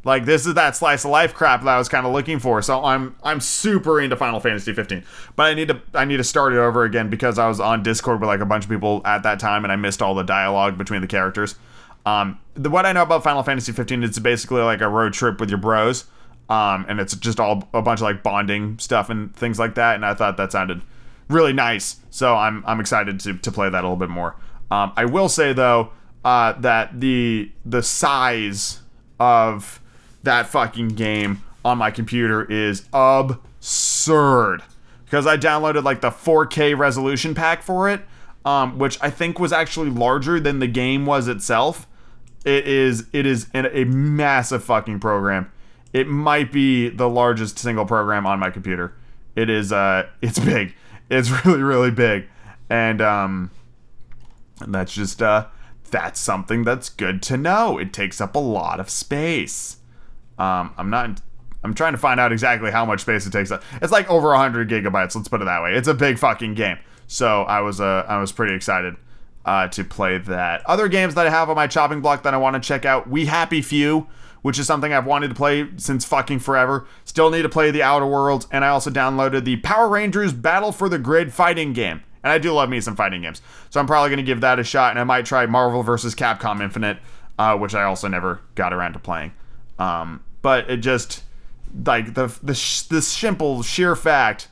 [0.05, 2.61] Like this is that slice of life crap that I was kind of looking for.
[2.61, 5.03] So I'm I'm super into Final Fantasy 15.
[5.35, 7.83] But I need to I need to start it over again because I was on
[7.83, 10.23] Discord with like a bunch of people at that time and I missed all the
[10.23, 11.55] dialogue between the characters.
[12.05, 15.39] Um, the, what I know about Final Fantasy 15 is basically like a road trip
[15.39, 16.05] with your bros.
[16.49, 19.95] Um, and it's just all a bunch of like bonding stuff and things like that.
[19.95, 20.81] And I thought that sounded
[21.29, 21.97] really nice.
[22.09, 24.35] So I'm I'm excited to to play that a little bit more.
[24.69, 25.91] Um, I will say though
[26.23, 28.81] uh, that the the size
[29.19, 29.81] of
[30.23, 34.63] that fucking game on my computer is absurd
[35.05, 38.01] because I downloaded like the 4K resolution pack for it,
[38.45, 41.87] um, which I think was actually larger than the game was itself.
[42.45, 45.51] It is it is a massive fucking program.
[45.93, 48.95] It might be the largest single program on my computer.
[49.35, 50.75] It is uh it's big.
[51.09, 52.27] It's really really big,
[52.69, 53.51] and um,
[54.59, 55.45] and that's just uh
[55.93, 57.77] that's something that's good to know.
[57.77, 59.77] It takes up a lot of space.
[60.39, 61.21] Um, I'm not.
[61.63, 63.63] I'm trying to find out exactly how much space it takes up.
[63.79, 65.15] It's like over 100 gigabytes.
[65.15, 65.75] Let's put it that way.
[65.75, 66.77] It's a big fucking game.
[67.07, 68.95] So I was uh, I was pretty excited
[69.45, 70.65] uh, to play that.
[70.65, 73.07] Other games that I have on my chopping block that I want to check out:
[73.07, 74.07] We Happy Few,
[74.41, 76.87] which is something I've wanted to play since fucking forever.
[77.05, 80.71] Still need to play the Outer Worlds, and I also downloaded the Power Rangers Battle
[80.71, 82.01] for the Grid fighting game.
[82.23, 83.41] And I do love me some fighting games.
[83.69, 84.91] So I'm probably going to give that a shot.
[84.91, 86.15] And I might try Marvel vs.
[86.15, 86.99] Capcom Infinite,
[87.37, 89.33] uh, which I also never got around to playing.
[89.77, 91.23] Um, but it just,
[91.85, 94.47] like, the, the, the simple, sheer fact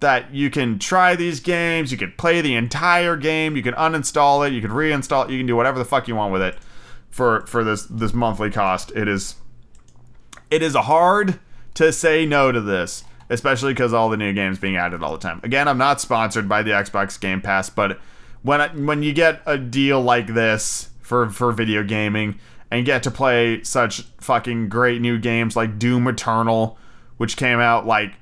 [0.00, 4.46] that you can try these games, you can play the entire game, you can uninstall
[4.46, 6.56] it, you can reinstall it, you can do whatever the fuck you want with it
[7.10, 8.92] for for this this monthly cost.
[8.92, 9.36] It is
[10.50, 11.38] it is hard
[11.74, 13.04] to say no to this.
[13.30, 15.40] Especially because all the new games being added all the time.
[15.42, 17.98] Again, I'm not sponsored by the Xbox Game Pass, but
[18.42, 22.38] when I, when you get a deal like this for for video gaming
[22.70, 26.76] and get to play such fucking great new games like Doom Eternal,
[27.16, 28.14] which came out like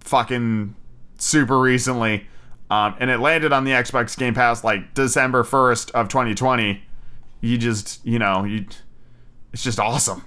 [0.00, 0.74] fucking
[1.18, 2.26] super recently,
[2.70, 6.82] um, and it landed on the Xbox Game Pass like December 1st of 2020.
[7.40, 8.66] You just, you know, you
[9.52, 10.24] it's just awesome.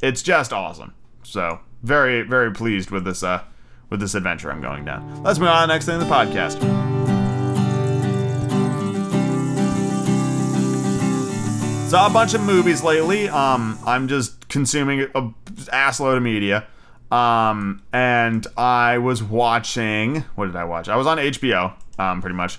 [0.00, 0.94] It's just awesome.
[1.22, 3.42] So, very very pleased with this uh
[3.90, 5.22] with this adventure I'm going down.
[5.22, 6.58] Let's move on to the next thing in the podcast.
[11.90, 13.28] Saw a bunch of movies lately.
[13.28, 15.30] Um, I'm just consuming a
[15.70, 16.66] assload of media.
[17.12, 20.22] Um, and I was watching.
[20.34, 20.88] What did I watch?
[20.88, 21.74] I was on HBO.
[21.98, 22.58] Um, pretty much.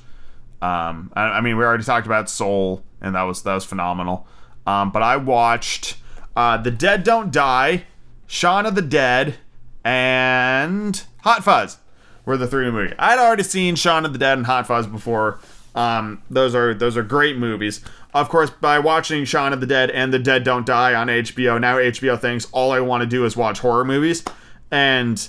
[0.61, 4.25] Um, I, I mean, we already talked about Soul, and that was that was phenomenal.
[4.65, 5.97] Um, but I watched
[6.38, 7.83] uh, The Dead Don't Die,
[8.27, 9.35] Shaun of the Dead,
[9.83, 11.77] and Hot Fuzz.
[12.25, 12.95] Were the three movies.
[12.97, 15.39] I'd already seen Shaun of the Dead and Hot Fuzz before.
[15.75, 17.81] Um, those are those are great movies.
[18.15, 21.59] Of course, by watching Shaun of the Dead and The Dead Don't Die on HBO,
[21.59, 24.23] now HBO thinks all I want to do is watch horror movies,
[24.71, 25.27] and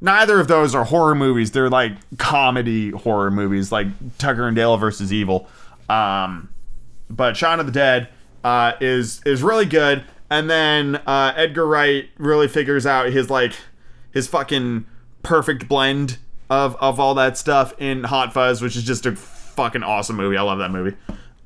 [0.00, 1.50] neither of those are horror movies.
[1.50, 5.48] They're like comedy horror movies, like Tucker and Dale versus Evil.
[5.88, 6.50] Um,
[7.08, 8.08] but Shaun of the Dead
[8.44, 13.52] uh, is is really good, and then uh, Edgar Wright really figures out his like
[14.12, 14.86] his fucking
[15.22, 16.18] perfect blend
[16.50, 20.36] of of all that stuff in Hot Fuzz, which is just a fucking awesome movie.
[20.36, 20.96] I love that movie.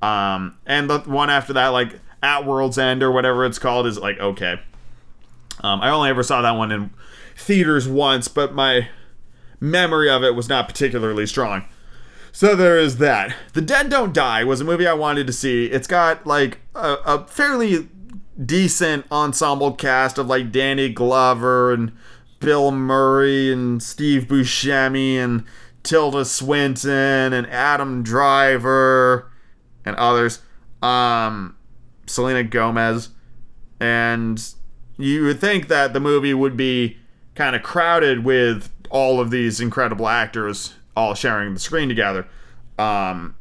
[0.02, 3.98] Um, and the one after that, like At World's End or whatever it's called, is
[3.98, 4.60] like okay.
[5.62, 6.90] Um, I only ever saw that one in
[7.36, 8.88] theaters once, but my
[9.60, 11.64] memory of it was not particularly strong.
[12.32, 13.34] So there is that.
[13.52, 15.66] The Dead Don't Die was a movie I wanted to see.
[15.66, 17.88] It's got like a, a fairly
[18.44, 21.92] decent ensemble cast of like Danny Glover and
[22.40, 25.44] Bill Murray and Steve Buscemi and
[25.82, 29.30] Tilda Swinton and Adam Driver
[29.84, 30.40] and others.
[30.82, 31.56] Um,
[32.06, 33.10] Selena Gomez.
[33.78, 34.42] And
[34.98, 36.98] you would think that the movie would be
[37.34, 42.26] kind of crowded with all of these incredible actors all sharing the screen together.
[42.78, 43.36] Um,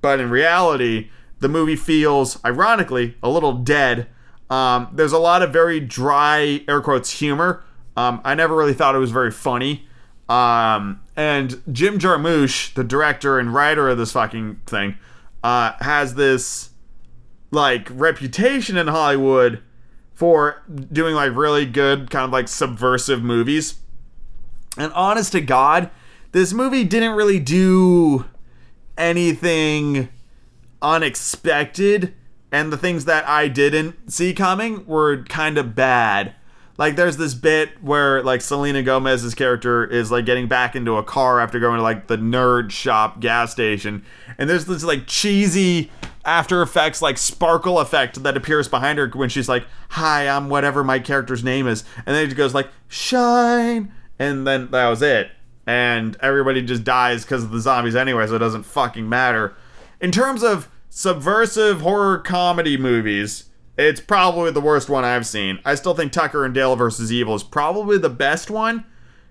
[0.00, 4.08] but in reality, the movie feels, ironically, a little dead.
[4.50, 7.64] Um, there's a lot of very dry, air quotes, humor.
[7.96, 9.86] Um, I never really thought it was very funny.
[10.28, 14.96] Um, and Jim Jarmusch, the director and writer of this fucking thing,
[15.42, 16.70] uh, has this
[17.50, 19.62] like reputation in Hollywood
[20.14, 23.76] for doing like really good kind of like subversive movies.
[24.76, 25.90] And honest to God,
[26.32, 28.24] this movie didn't really do
[28.96, 30.08] anything
[30.82, 32.14] unexpected
[32.54, 36.36] and the things that I didn't see coming were kind of bad.
[36.78, 41.02] Like there's this bit where like Selena Gomez's character is like getting back into a
[41.02, 44.04] car after going to like the nerd shop gas station.
[44.38, 45.90] And there's this like cheesy
[46.24, 50.84] after effects like sparkle effect that appears behind her when she's like hi i'm whatever
[50.84, 51.82] my character's name is.
[52.06, 53.92] And then it goes like shine!
[54.20, 55.32] And then that was it.
[55.66, 59.56] And everybody just dies because of the zombies anyway so it doesn't fucking matter.
[60.00, 63.44] In terms of subversive horror comedy movies
[63.76, 67.34] it's probably the worst one i've seen i still think tucker and dale versus evil
[67.34, 68.84] is probably the best one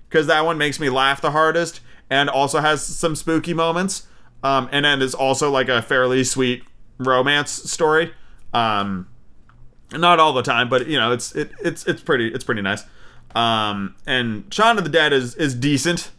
[0.09, 4.07] because that one makes me laugh the hardest and also has some spooky moments
[4.43, 6.63] um, and then it's also like a fairly sweet
[6.97, 8.13] romance story.
[8.53, 9.07] Um,
[9.91, 12.83] not all the time, but you know, it's it, it's it's pretty it's pretty nice.
[13.33, 16.11] Um, and Shaun of the Dead is is decent.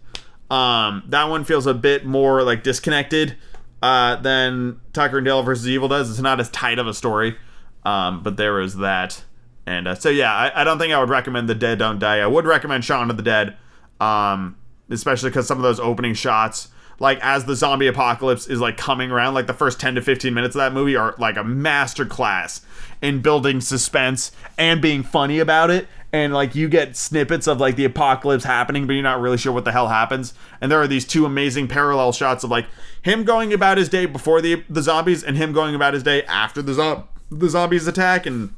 [0.51, 3.37] Um, that one feels a bit more like disconnected
[3.85, 6.09] uh, than Tucker and Dale versus Evil does.
[6.09, 7.37] It's not as tight of a story,
[7.85, 9.23] um, but there is that.
[9.67, 12.19] And uh, so yeah, I, I don't think I would recommend The Dead Don't Die.
[12.19, 13.59] I would recommend Shaun of the Dead,
[14.01, 14.57] um,
[14.89, 16.69] especially because some of those opening shots
[17.01, 20.33] like as the zombie apocalypse is like coming around like the first 10 to 15
[20.33, 22.61] minutes of that movie are like a master class
[23.03, 27.75] in building suspense and being funny about it and like you get snippets of like
[27.75, 30.87] the apocalypse happening but you're not really sure what the hell happens and there are
[30.87, 32.67] these two amazing parallel shots of like
[33.03, 36.23] him going about his day before the the zombies and him going about his day
[36.25, 38.55] after the zo- the zombies attack and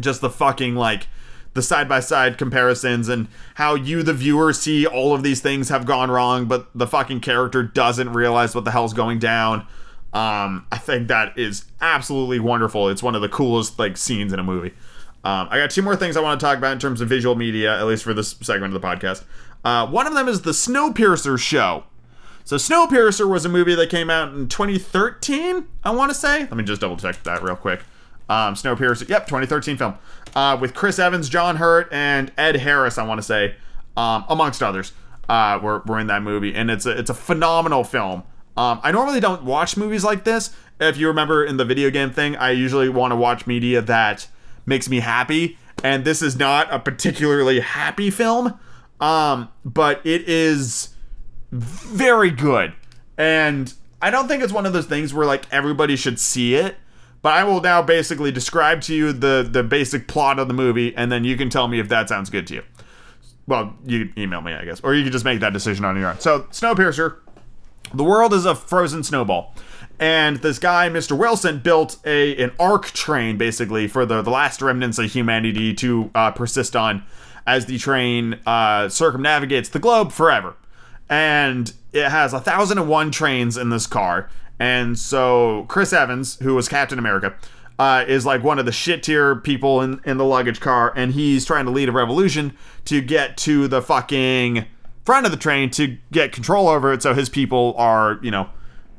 [0.00, 1.08] just the fucking like
[1.52, 5.70] the side by side comparisons and how you, the viewer, see all of these things
[5.70, 9.60] have gone wrong, but the fucking character doesn't realize what the hell's going down.
[10.12, 12.90] Um, I think that is absolutely wonderful.
[12.90, 14.74] It's one of the coolest like scenes in a movie.
[15.26, 17.34] Um, I got two more things I want to talk about in terms of visual
[17.34, 19.24] media, at least for this segment of the podcast.
[19.64, 21.82] Uh, one of them is the Snowpiercer show.
[22.44, 26.40] So Snowpiercer was a movie that came out in 2013, I want to say.
[26.40, 27.80] Let me just double check that real quick.
[28.28, 29.94] Um, Snowpiercer, yep, 2013 film
[30.36, 32.96] uh, with Chris Evans, John Hurt, and Ed Harris.
[32.96, 33.56] I want to say.
[33.96, 34.92] um, amongst others,
[35.28, 38.22] uh, were, were in that movie, and it's a it's a phenomenal film.
[38.56, 40.54] Um, I normally don't watch movies like this.
[40.80, 44.28] If you remember in the video game thing, I usually want to watch media that
[44.66, 48.58] makes me happy, and this is not a particularly happy film,
[49.00, 50.90] um, but it is
[51.50, 52.74] very good.
[53.16, 56.76] And I don't think it's one of those things where like everybody should see it,
[57.22, 60.94] but I will now basically describe to you the the basic plot of the movie,
[60.96, 62.62] and then you can tell me if that sounds good to you.
[63.46, 66.10] Well, you email me, I guess, or you can just make that decision on your
[66.10, 66.18] own.
[66.18, 67.16] So, Snowpiercer,
[67.94, 69.54] the world is a frozen snowball,
[69.98, 71.16] and this guy, Mr.
[71.16, 76.10] Wilson, built a an ark train basically for the the last remnants of humanity to
[76.14, 77.04] uh, persist on
[77.46, 80.56] as the train uh, circumnavigates the globe forever.
[81.08, 84.28] And it has a thousand and one trains in this car.
[84.58, 87.34] And so Chris Evans, who was Captain America,
[87.78, 91.12] uh, is like one of the shit tier people in, in the luggage car, and
[91.12, 94.66] he's trying to lead a revolution to get to the fucking
[95.04, 98.48] front of the train to get control over it so his people are, you know,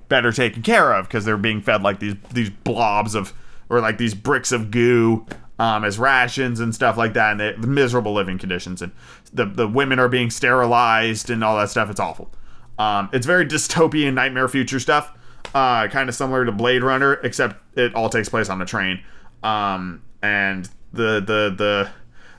[0.09, 3.33] better taken care of because they're being fed like these these blobs of
[3.69, 5.25] or like these bricks of goo
[5.59, 8.91] um, as rations and stuff like that, and they, the miserable living conditions, and
[9.33, 11.89] the the women are being sterilized and all that stuff.
[11.89, 12.31] It's awful.
[12.77, 15.11] Um, it's very dystopian nightmare future stuff,
[15.55, 19.01] uh, kind of similar to Blade Runner, except it all takes place on a train.
[19.43, 21.89] Um, and the the the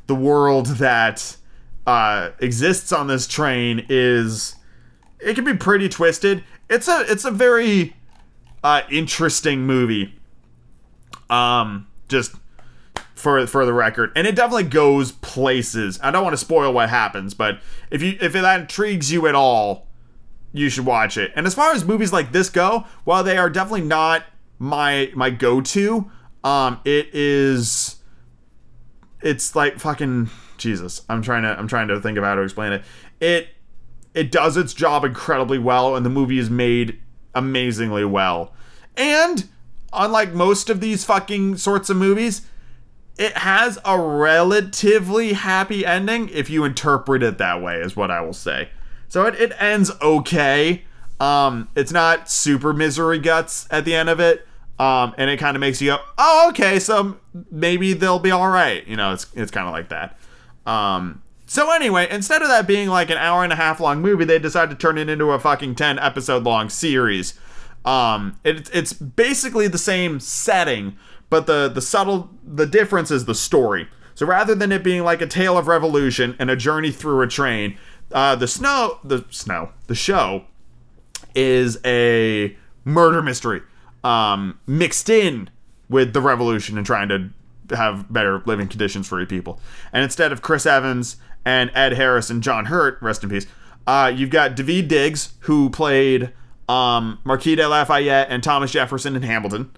[0.06, 1.36] the world that
[1.86, 4.56] uh, exists on this train is
[5.20, 6.44] it can be pretty twisted.
[6.68, 7.96] It's a it's a very
[8.62, 10.14] uh, interesting movie.
[11.30, 12.34] Um, just
[13.14, 15.98] for for the record, and it definitely goes places.
[16.02, 17.60] I don't want to spoil what happens, but
[17.90, 19.86] if you if that intrigues you at all,
[20.52, 21.32] you should watch it.
[21.36, 24.24] And as far as movies like this go, while they are definitely not
[24.58, 26.10] my my go-to,
[26.44, 27.96] um, it is
[29.20, 31.02] it's like fucking Jesus.
[31.08, 32.82] I'm trying to I'm trying to think of how to explain it.
[33.20, 33.48] It
[34.18, 36.98] it does its job incredibly well, and the movie is made
[37.36, 38.52] amazingly well.
[38.96, 39.48] And
[39.92, 42.42] unlike most of these fucking sorts of movies,
[43.16, 48.20] it has a relatively happy ending if you interpret it that way, is what I
[48.20, 48.70] will say.
[49.06, 50.82] So it, it ends okay.
[51.20, 54.44] Um, it's not super misery guts at the end of it.
[54.80, 57.18] Um, and it kind of makes you go, oh, okay, so
[57.52, 58.84] maybe they'll be all right.
[58.84, 60.18] You know, it's it's kind of like that.
[60.66, 64.26] Um, so anyway, instead of that being like an hour and a half long movie,
[64.26, 67.34] they decided to turn it into a fucking ten episode long series.
[67.86, 70.96] Um, it, it's basically the same setting,
[71.30, 73.88] but the the subtle the difference is the story.
[74.14, 77.28] So rather than it being like a tale of revolution and a journey through a
[77.28, 77.78] train,
[78.12, 80.44] uh, the snow the snow the show
[81.34, 83.62] is a murder mystery
[84.05, 85.49] um, mixed in
[85.88, 87.30] with the revolution and trying to
[87.76, 89.61] have better living conditions for people.
[89.92, 93.47] And instead of Chris Evans and Ed Harris and John Hurt, rest in peace,
[93.86, 96.32] uh, you've got David Diggs, who played
[96.68, 99.70] um, Marquis de Lafayette and Thomas Jefferson in Hamilton,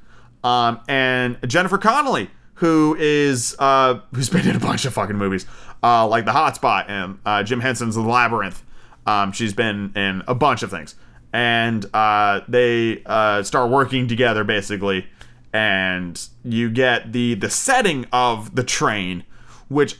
[0.42, 5.46] um, and Jennifer Connelly, who is uh, who's been in a bunch of fucking movies,
[5.82, 8.62] uh, like The Hotspot and uh, Jim Henson's The Labyrinth.
[9.06, 10.94] Um, she's been in a bunch of things
[11.32, 15.06] and uh, they uh, start working together basically
[15.52, 19.24] and you get the the setting of the train
[19.68, 19.98] which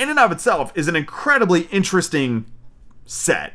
[0.00, 2.46] in and of itself is an incredibly interesting
[3.04, 3.54] set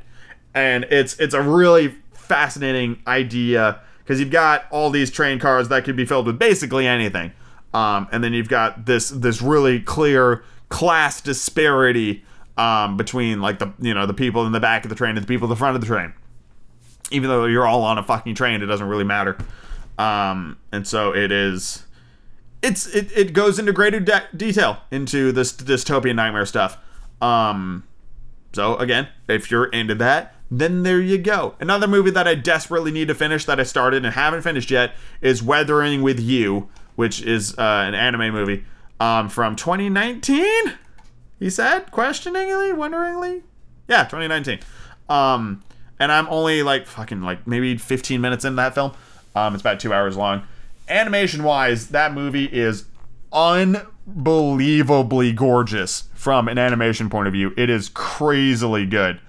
[0.54, 5.84] and it's it's a really fascinating idea because you've got all these train cars that
[5.84, 7.32] could be filled with basically anything
[7.74, 12.24] um, and then you've got this this really clear class disparity
[12.58, 15.24] um, between like the you know the people in the back of the train and
[15.24, 16.14] the people in the front of the train
[17.12, 19.38] even though you're all on a fucking train, it doesn't really matter.
[19.98, 21.85] Um, and so it is.
[22.62, 26.78] It's it, it goes into greater de- detail into this dystopian nightmare stuff.
[27.22, 27.84] Um,
[28.54, 31.56] so again, if you're into that, then there you go.
[31.60, 34.94] Another movie that I desperately need to finish that I started and haven't finished yet
[35.22, 38.64] is Weathering with You, which is uh, an anime movie
[39.00, 40.46] um, from 2019.
[41.40, 43.44] He said, questioningly, wonderingly,
[43.88, 44.60] yeah, 2019.
[45.10, 45.64] Um,
[46.00, 48.94] and I'm only like fucking like maybe 15 minutes into that film.
[49.36, 50.48] Um, it's about two hours long.
[50.88, 52.86] Animation wise, that movie is
[53.34, 57.54] unbelievably gorgeous from an animation point of view.
[57.58, 59.20] It is crazily good,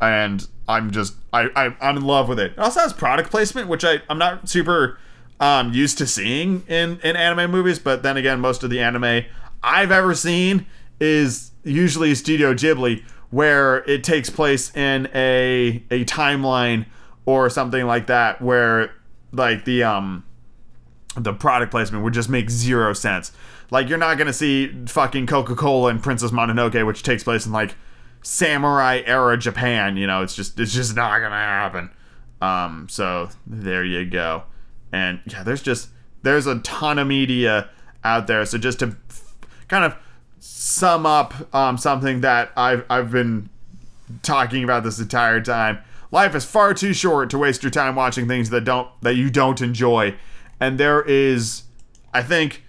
[0.00, 2.52] and I'm just I, I I'm in love with it.
[2.52, 4.98] It also has product placement, which I I'm not super
[5.38, 7.78] um used to seeing in in anime movies.
[7.78, 9.24] But then again, most of the anime
[9.62, 10.66] I've ever seen
[11.00, 16.86] is usually Studio Ghibli, where it takes place in a a timeline
[17.26, 18.92] or something like that where
[19.32, 20.24] like the um
[21.16, 23.32] the product placement would just make zero sense.
[23.70, 27.52] Like you're not gonna see fucking Coca Cola and Princess Mononoke, which takes place in
[27.52, 27.74] like
[28.22, 29.96] samurai era Japan.
[29.96, 31.90] You know, it's just it's just not gonna happen.
[32.40, 34.44] Um, so there you go.
[34.92, 35.88] And yeah, there's just
[36.22, 37.70] there's a ton of media
[38.04, 38.44] out there.
[38.44, 38.96] So just to
[39.68, 39.96] kind of
[40.38, 43.48] sum up um, something that I've I've been
[44.22, 45.78] talking about this entire time.
[46.12, 49.30] Life is far too short to waste your time watching things that don't that you
[49.30, 50.14] don't enjoy.
[50.60, 51.64] And there is
[52.12, 52.62] I think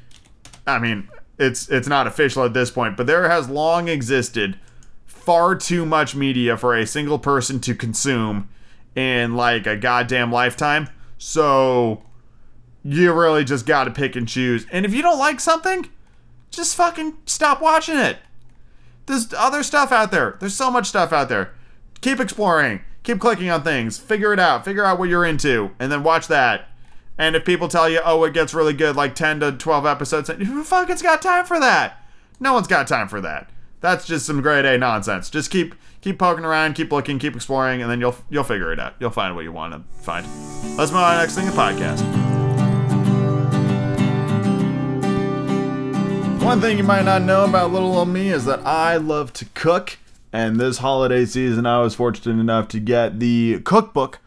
[0.65, 1.07] I mean,
[1.37, 4.59] it's it's not official at this point, but there has long existed
[5.05, 8.49] far too much media for a single person to consume
[8.95, 10.89] in like a goddamn lifetime.
[11.17, 12.03] So
[12.83, 14.65] you really just got to pick and choose.
[14.71, 15.89] And if you don't like something,
[16.49, 18.17] just fucking stop watching it.
[19.05, 20.37] There's other stuff out there.
[20.39, 21.53] There's so much stuff out there.
[22.01, 22.81] Keep exploring.
[23.03, 23.97] Keep clicking on things.
[23.97, 24.65] Figure it out.
[24.65, 26.69] Figure out what you're into and then watch that.
[27.17, 30.29] And if people tell you, "Oh, it gets really good like 10 to 12 episodes,"
[30.29, 32.03] who fucking's got time for that?
[32.39, 33.49] No one's got time for that.
[33.81, 35.29] That's just some grade A nonsense.
[35.29, 38.79] Just keep keep poking around, keep looking, keep exploring, and then you'll you'll figure it
[38.79, 38.93] out.
[38.99, 40.25] You'll find what you want to find.
[40.77, 42.03] Let's move on to the next thing, the podcast.
[46.43, 49.45] One thing you might not know about little old me is that I love to
[49.53, 49.97] cook,
[50.31, 54.19] and this holiday season I was fortunate enough to get the cookbook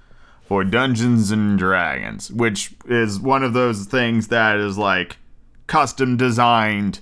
[0.50, 5.16] for Dungeons and Dragons, which is one of those things that is like
[5.68, 6.98] custom designed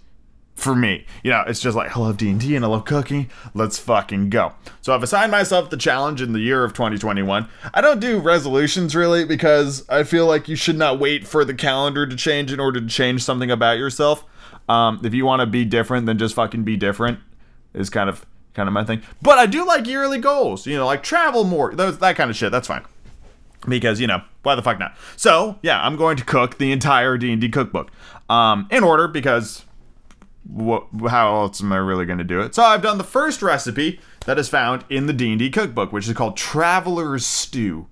[0.55, 1.07] for me.
[1.23, 3.31] You know, it's just like I love D&D and I love cooking.
[3.55, 4.53] Let's fucking go.
[4.83, 7.49] So I've assigned myself the challenge in the year of 2021.
[7.73, 11.55] I don't do resolutions really because I feel like you should not wait for the
[11.55, 14.27] calendar to change in order to change something about yourself.
[14.69, 17.19] Um, if you want to be different, then just fucking be different.
[17.73, 19.01] Is kind of kind of my thing.
[19.23, 20.67] But I do like yearly goals.
[20.67, 21.75] You know, like travel more.
[21.75, 22.53] Those that kind of shit.
[22.53, 22.85] That's fine.
[23.67, 24.97] Because you know why the fuck not?
[25.17, 27.91] So yeah, I'm going to cook the entire D and D cookbook
[28.29, 29.65] um, in order because
[30.49, 32.55] what, how else am I really going to do it?
[32.55, 36.15] So I've done the first recipe that is found in the D&D cookbook, which is
[36.15, 37.87] called Traveler's Stew.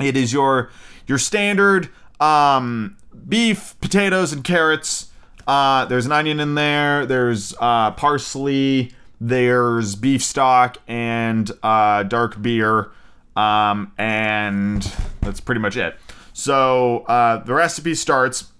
[0.00, 0.70] It is your
[1.06, 1.88] your standard
[2.20, 2.96] um,
[3.28, 5.10] beef, potatoes, and carrots.
[5.46, 7.06] Uh, there's an onion in there.
[7.06, 8.92] There's uh, parsley.
[9.20, 12.90] There's beef stock and uh, dark beer,
[13.36, 14.82] um, and
[15.20, 15.96] that's pretty much it.
[16.32, 18.52] So uh, the recipe starts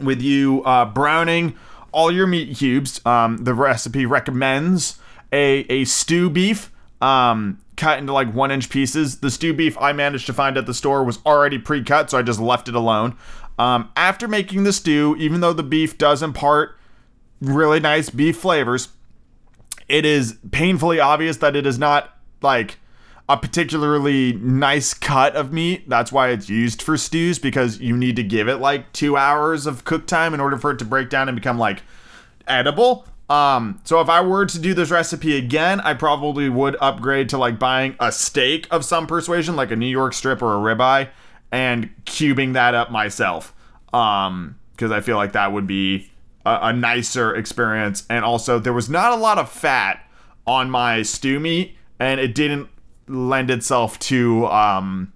[0.00, 1.56] with you uh, browning
[1.92, 3.00] all your meat cubes.
[3.06, 4.98] Um, the recipe recommends
[5.32, 6.70] a, a stew beef
[7.00, 9.20] um, cut into like one inch pieces.
[9.20, 12.18] The stew beef I managed to find at the store was already pre cut, so
[12.18, 13.16] I just left it alone.
[13.58, 16.76] Um, after making the stew, even though the beef does impart
[17.40, 18.88] really nice beef flavors,
[19.88, 22.78] it is painfully obvious that it is not like
[23.28, 25.88] a particularly nice cut of meat.
[25.88, 29.66] That's why it's used for stews because you need to give it like two hours
[29.66, 31.82] of cook time in order for it to break down and become like
[32.46, 33.06] edible.
[33.28, 37.38] Um, so if I were to do this recipe again, I probably would upgrade to
[37.38, 41.08] like buying a steak of some persuasion, like a New York strip or a ribeye,
[41.50, 43.52] and cubing that up myself.
[43.92, 46.10] Um, because I feel like that would be
[46.44, 48.04] a, a nicer experience.
[48.08, 50.08] And also, there was not a lot of fat
[50.46, 52.68] on my stew meat, and it didn't
[53.08, 55.12] lend itself to um,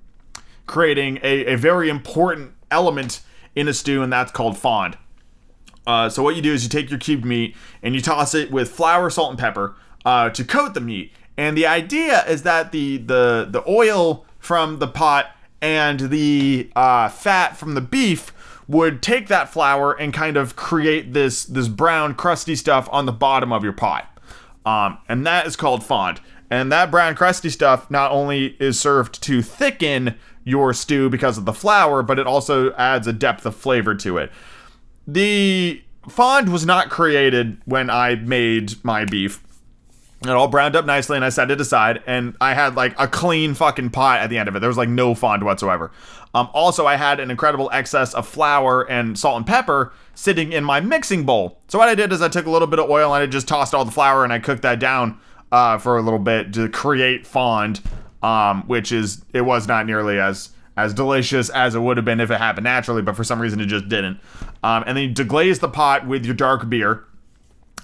[0.66, 3.20] creating a, a very important element
[3.55, 4.97] in a stew, and that's called fond.
[5.86, 8.51] Uh, so what you do is you take your cubed meat and you toss it
[8.51, 9.74] with flour, salt, and pepper
[10.05, 11.12] uh, to coat the meat.
[11.36, 17.09] And the idea is that the the the oil from the pot and the uh,
[17.09, 18.32] fat from the beef
[18.68, 23.12] would take that flour and kind of create this this brown crusty stuff on the
[23.12, 24.07] bottom of your pot.
[24.64, 26.20] Um, and that is called fond.
[26.51, 31.44] And that brown crusty stuff not only is served to thicken your stew because of
[31.44, 34.32] the flour, but it also adds a depth of flavor to it.
[35.07, 39.42] The fond was not created when I made my beef.
[40.22, 43.09] It all browned up nicely and I set it aside and I had like a
[43.09, 44.61] clean fucking pot at the end of it.
[44.61, 45.92] There was like no fond whatsoever.
[46.34, 50.62] Um, also, I had an incredible excess of flour and salt and pepper sitting in
[50.62, 51.59] my mixing bowl.
[51.68, 53.48] So what I did is I took a little bit of oil and I just
[53.48, 55.18] tossed all the flour and I cooked that down
[55.53, 57.80] uh, for a little bit to create fond,
[58.22, 62.20] um, which is it was not nearly as as delicious as it would have been
[62.20, 64.18] if it happened naturally, but for some reason it just didn't.
[64.62, 67.05] Um, and then you deglaze the pot with your dark beer.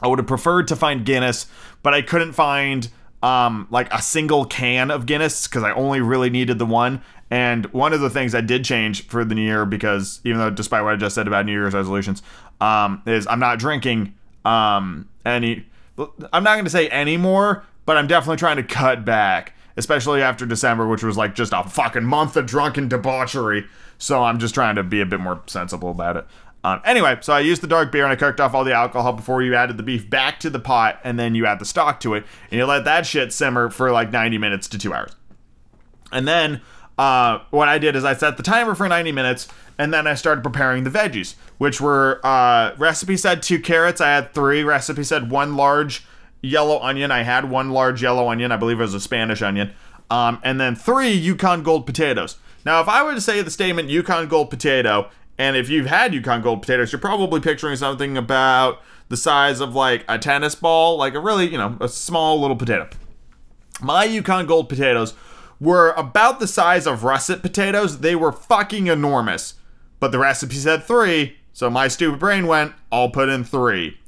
[0.01, 1.47] I would have preferred to find Guinness,
[1.83, 2.89] but I couldn't find
[3.23, 7.03] um, like a single can of Guinness because I only really needed the one.
[7.31, 10.51] And one of the things I did change for the new year, because even though
[10.51, 12.23] despite what I just said about New Year's resolutions,
[12.61, 14.15] um, is I'm not drinking
[14.45, 15.67] um, any
[15.99, 20.47] I'm not going to say anymore, but I'm definitely trying to cut back, especially after
[20.47, 23.67] December, which was like just a fucking month of drunken debauchery.
[23.99, 26.27] So I'm just trying to be a bit more sensible about it.
[26.65, 29.13] Um, anyway, so I used the dark beer and I cooked off all the alcohol
[29.13, 32.01] before you added the beef back to the pot, and then you add the stock
[32.01, 35.15] to it, and you let that shit simmer for like 90 minutes to two hours.
[36.11, 36.63] And then
[36.99, 39.47] uh, what I did is I set the timer for 90 minutes,
[39.79, 44.01] and then I started preparing the veggies, which were uh, recipe said two carrots.
[44.01, 44.63] I had three.
[44.63, 46.05] Recipe said one large
[46.43, 47.11] yellow onion.
[47.11, 48.53] I had one large yellow onion.
[48.53, 49.73] I believe it was a Spanish onion.
[50.11, 52.37] Um, and then three Yukon Gold potatoes.
[52.65, 56.15] Now, if I were to say the statement Yukon Gold potato, and if you've had
[56.15, 60.97] Yukon Gold potatoes, you're probably picturing something about the size of like a tennis ball,
[60.97, 62.89] like a really, you know, a small little potato.
[63.81, 65.15] My Yukon Gold potatoes
[65.61, 67.99] were about the size of russet potatoes.
[68.01, 69.55] They were fucking enormous.
[70.01, 73.99] But the recipe said three, so my stupid brain went, I'll put in three.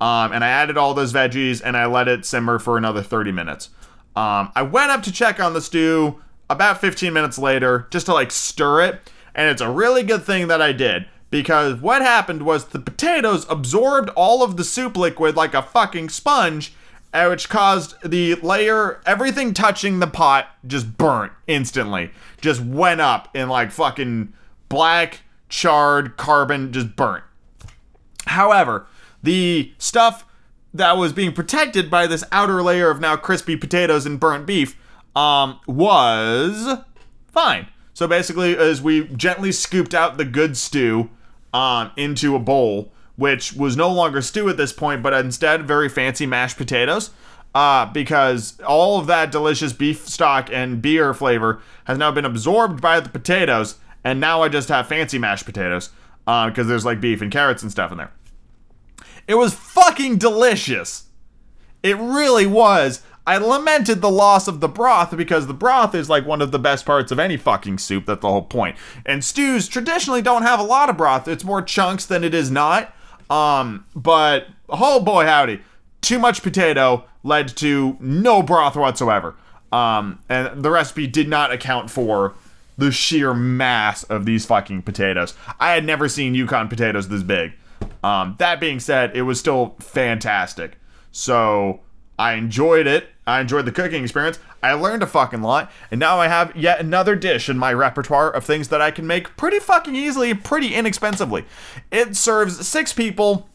[0.00, 3.32] Um, and I added all those veggies and I let it simmer for another 30
[3.32, 3.68] minutes.
[4.16, 8.14] Um, I went up to check on the stew about 15 minutes later just to
[8.14, 9.10] like stir it.
[9.34, 13.46] And it's a really good thing that I did because what happened was the potatoes
[13.48, 16.74] absorbed all of the soup liquid like a fucking sponge,
[17.12, 22.10] uh, which caused the layer, everything touching the pot just burnt instantly.
[22.40, 24.32] Just went up in like fucking
[24.68, 25.20] black,
[25.50, 27.24] charred carbon, just burnt.
[28.26, 28.86] However,
[29.22, 30.24] the stuff
[30.72, 34.78] that was being protected by this outer layer of now crispy potatoes and burnt beef
[35.14, 36.78] um, was
[37.28, 37.68] fine.
[37.92, 41.10] So basically, as we gently scooped out the good stew
[41.52, 45.88] um, into a bowl, which was no longer stew at this point, but instead very
[45.88, 47.10] fancy mashed potatoes,
[47.54, 52.80] uh, because all of that delicious beef stock and beer flavor has now been absorbed
[52.80, 53.74] by the potatoes,
[54.04, 55.90] and now I just have fancy mashed potatoes
[56.24, 58.12] because uh, there's like beef and carrots and stuff in there.
[59.26, 61.04] It was fucking delicious.
[61.82, 63.02] It really was.
[63.26, 66.58] I lamented the loss of the broth because the broth is like one of the
[66.58, 68.06] best parts of any fucking soup.
[68.06, 68.76] That's the whole point.
[69.06, 71.28] And stews traditionally don't have a lot of broth.
[71.28, 72.94] It's more chunks than it is not.
[73.28, 75.60] Um, but oh boy, howdy,
[76.00, 79.36] too much potato led to no broth whatsoever.
[79.70, 82.34] Um, and the recipe did not account for
[82.80, 85.34] the sheer mass of these fucking potatoes.
[85.60, 87.52] I had never seen Yukon potatoes this big.
[88.02, 90.78] Um, that being said, it was still fantastic.
[91.12, 91.80] So
[92.18, 93.08] I enjoyed it.
[93.26, 94.38] I enjoyed the cooking experience.
[94.62, 98.30] I learned a fucking lot, and now I have yet another dish in my repertoire
[98.30, 101.44] of things that I can make pretty fucking easily, pretty inexpensively.
[101.90, 103.48] It serves six people.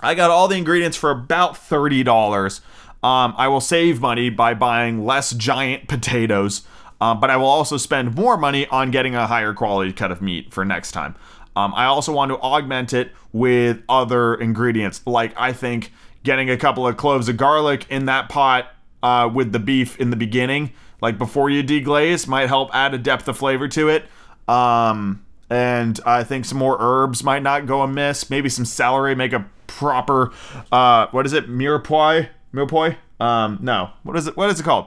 [0.00, 2.60] I got all the ingredients for about thirty dollars.
[3.02, 6.62] Um, I will save money by buying less giant potatoes,
[7.02, 10.22] um, but I will also spend more money on getting a higher quality cut of
[10.22, 11.16] meat for next time.
[11.56, 15.92] Um, I also want to augment it with other ingredients, like I think
[16.22, 18.70] getting a couple of cloves of garlic in that pot
[19.02, 22.98] uh, with the beef in the beginning, like before you deglaze, might help add a
[22.98, 24.04] depth of flavor to it.
[24.46, 28.30] Um, and I think some more herbs might not go amiss.
[28.30, 30.30] Maybe some celery, make a proper,
[30.70, 32.28] uh, what is it, mirepoix?
[32.54, 32.96] Mirepoix?
[33.18, 34.36] Um, no, what is it?
[34.36, 34.86] What is it called?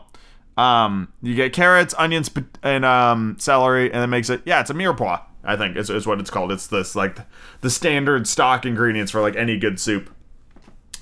[0.58, 2.32] Um, you get carrots, onions,
[2.64, 4.42] and um, celery, and it makes it.
[4.46, 5.22] Yeah, it's a mirepoix.
[5.44, 6.52] I think is, is what it's called.
[6.52, 7.20] It's this like
[7.62, 10.10] the standard stock ingredients for like any good soup.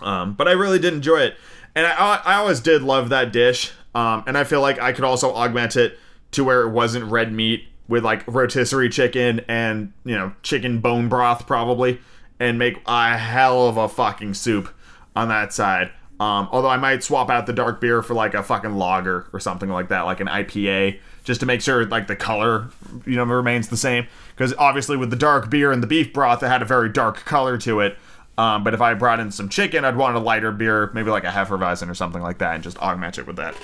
[0.02, 1.36] Um, but I really did enjoy it,
[1.76, 3.72] and I I always did love that dish.
[3.96, 5.98] Um, and I feel like I could also augment it
[6.32, 11.10] to where it wasn't red meat with like rotisserie chicken and you know chicken bone
[11.10, 12.00] broth probably,
[12.40, 14.74] and make a hell of a fucking soup
[15.16, 15.92] on that side.
[16.24, 19.42] Um, although I might swap out the dark beer for like a fucking lager or
[19.42, 22.70] something like that, like an IPA, just to make sure like the color,
[23.06, 24.08] you know, remains the same.
[24.30, 27.18] Because obviously with the dark beer and the beef broth, it had a very dark
[27.26, 27.98] color to it.
[28.38, 31.26] Um, but if I brought in some chicken, I'd want a lighter beer, maybe like
[31.26, 33.56] a Hefeweizen or something like that, and just augment it with that.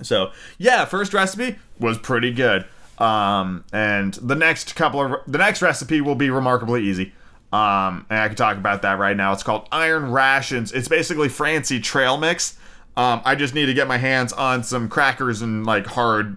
[0.00, 2.64] So yeah, first recipe was pretty good.
[2.98, 7.12] Um, and the next couple of the next recipe will be remarkably easy.
[7.56, 9.32] Um, and I can talk about that right now.
[9.32, 10.72] It's called Iron Rations.
[10.72, 12.58] It's basically Francie trail mix.
[12.98, 16.36] Um, I just need to get my hands on some crackers and like hard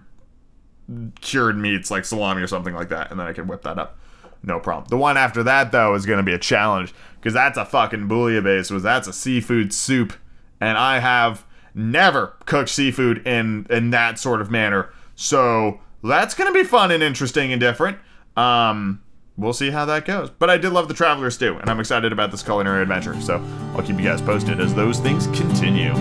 [1.20, 3.98] cured meats like salami or something like that, and then I can whip that up.
[4.42, 4.88] No problem.
[4.88, 8.70] The one after that though is gonna be a challenge because that's a fucking bouillabaisse.
[8.70, 10.14] Was that's a seafood soup,
[10.58, 11.44] and I have
[11.74, 14.88] never cooked seafood in in that sort of manner.
[15.16, 17.98] So that's gonna be fun and interesting and different.
[18.38, 19.02] Um,
[19.40, 20.30] we'll see how that goes.
[20.30, 23.20] But I did love the Travelers Stew, and I'm excited about this culinary adventure.
[23.20, 23.42] So
[23.74, 25.94] I'll keep you guys posted as those things continue.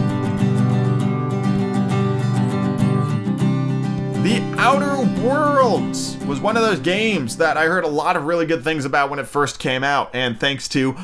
[4.21, 8.45] The Outer Worlds was one of those games that I heard a lot of really
[8.45, 10.95] good things about when it first came out, and thanks to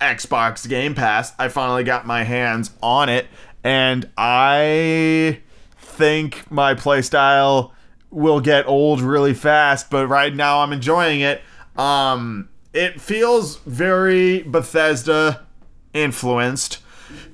[0.00, 3.26] Xbox Game Pass, I finally got my hands on it,
[3.62, 5.40] and I
[5.78, 7.72] think my playstyle
[8.10, 11.42] will get old really fast, but right now I'm enjoying it.
[11.76, 15.46] Um, it feels very Bethesda
[15.92, 16.80] influenced.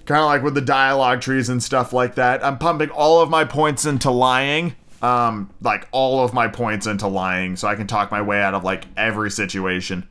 [0.05, 2.45] Kind of like with the dialogue trees and stuff like that.
[2.45, 4.75] I'm pumping all of my points into lying.
[5.03, 8.53] Um, like all of my points into lying, so I can talk my way out
[8.53, 10.07] of like every situation.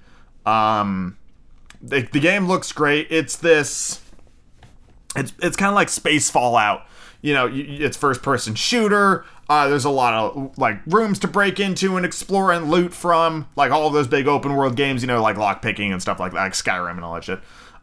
[0.47, 1.15] Um,
[1.80, 3.05] the, the game looks great.
[3.11, 4.01] It's this.
[5.15, 6.88] It's it's kind of like Space Fallout.
[7.21, 9.25] You know, it's first person shooter.
[9.50, 13.47] Uh, there's a lot of like rooms to break into and explore and loot from,
[13.56, 15.02] like all those big open world games.
[15.02, 17.39] You know, like lockpicking and stuff like that, like Skyrim and all that shit.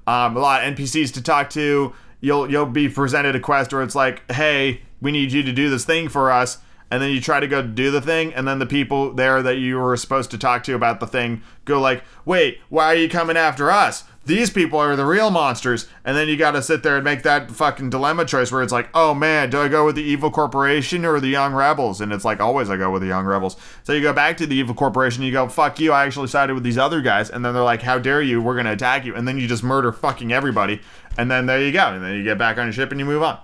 [0.07, 1.93] Um, a lot of NPCs to talk to.
[2.21, 5.69] You'll you'll be presented a quest where it's like, hey, we need you to do
[5.69, 6.59] this thing for us
[6.91, 9.57] and then you try to go do the thing and then the people there that
[9.57, 13.09] you were supposed to talk to about the thing go like wait why are you
[13.09, 15.89] coming after us these people are the real monsters.
[16.05, 18.72] And then you got to sit there and make that fucking dilemma choice where it's
[18.72, 22.01] like oh man do i go with the evil corporation or the young rebels?
[22.01, 23.57] And it's like always i go with the young rebels.
[23.85, 26.55] So you go back to the evil corporation you go fuck you i actually sided
[26.55, 27.31] with these other guys.
[27.31, 29.14] And then they're like how dare you we're going to attack you.
[29.14, 30.81] And then you just murder fucking everybody.
[31.16, 31.87] And then there you go.
[31.87, 33.39] And then you get back on your ship and you move on.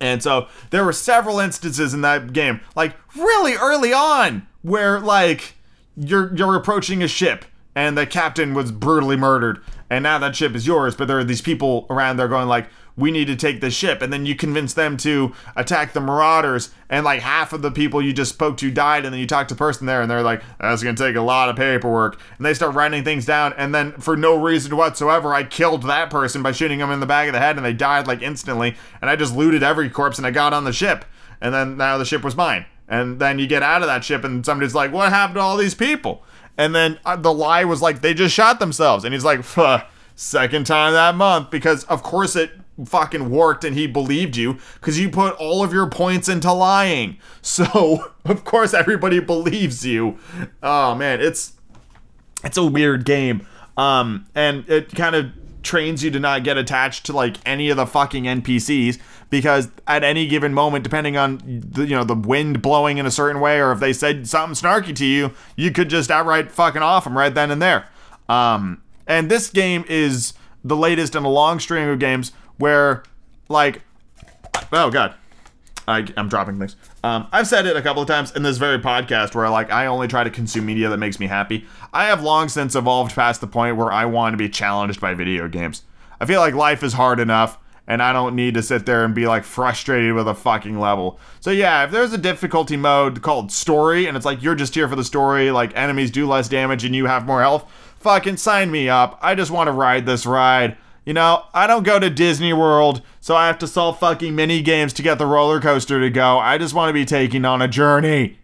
[0.00, 5.54] And so there were several instances in that game, like really early on, where like
[5.96, 7.44] you're you're approaching a ship
[7.74, 9.60] and the captain was brutally murdered,
[9.90, 12.68] and now that ship is yours, but there are these people around there going like,
[12.96, 14.02] we need to take this ship.
[14.02, 18.00] And then you convince them to attack the marauders and like half of the people
[18.00, 20.22] you just spoke to died and then you talk to the person there and they're
[20.22, 22.20] like that's going to take a lot of paperwork.
[22.36, 26.10] And they start writing things down and then for no reason whatsoever i killed that
[26.10, 28.76] person by shooting them in the back of the head and they died like instantly.
[29.00, 31.04] And i just looted every corpse and i got on the ship.
[31.40, 32.66] And then now the ship was mine.
[32.86, 35.56] And then you get out of that ship and somebody's like what happened to all
[35.56, 36.22] these people
[36.56, 39.44] and then uh, the lie was like they just shot themselves and he's like
[40.16, 42.52] second time that month because of course it
[42.84, 47.18] fucking worked and he believed you because you put all of your points into lying.
[47.44, 50.18] So, of course everybody believes you.
[50.62, 51.52] Oh man, it's
[52.42, 53.46] it's a weird game.
[53.76, 55.26] Um and it kind of
[55.62, 58.98] trains you to not get attached to like any of the fucking NPCs
[59.40, 63.10] because at any given moment depending on the, you know the wind blowing in a
[63.10, 66.82] certain way or if they said something snarky to you, you could just outright fucking
[66.82, 67.88] off them right then and there.
[68.28, 73.02] Um and this game is the latest in a long string of games where
[73.48, 73.82] like
[74.72, 75.16] oh god
[75.86, 76.76] I, am dropping things.
[77.02, 79.84] Um, I've said it a couple of times in this very podcast where like I
[79.84, 81.66] only try to consume media that makes me happy.
[81.92, 85.12] I have long since evolved past the point where I want to be challenged by
[85.12, 85.82] video games.
[86.20, 89.14] I feel like life is hard enough and I don't need to sit there and
[89.14, 91.18] be like frustrated with a fucking level.
[91.40, 94.88] So yeah, if there's a difficulty mode called story and it's like you're just here
[94.88, 97.70] for the story, like enemies do less damage and you have more health,
[98.00, 99.18] fucking sign me up.
[99.20, 100.76] I just want to ride this ride.
[101.04, 104.62] You know, I don't go to Disney World, so I have to solve fucking mini
[104.62, 106.38] games to get the roller coaster to go.
[106.38, 108.38] I just want to be taken on a journey.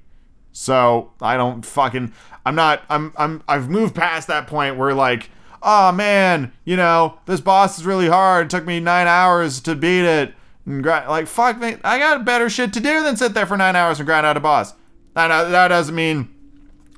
[0.52, 2.12] So I don't fucking.
[2.44, 2.82] I'm not.
[2.90, 3.14] I'm.
[3.16, 3.42] I'm.
[3.48, 5.30] I've moved past that point where like,
[5.62, 8.46] oh man, you know, this boss is really hard.
[8.46, 10.34] It took me nine hours to beat it.
[10.66, 13.76] And like fuck me, I got better shit to do than sit there for nine
[13.76, 14.74] hours and grind out a boss.
[15.14, 16.34] That that doesn't mean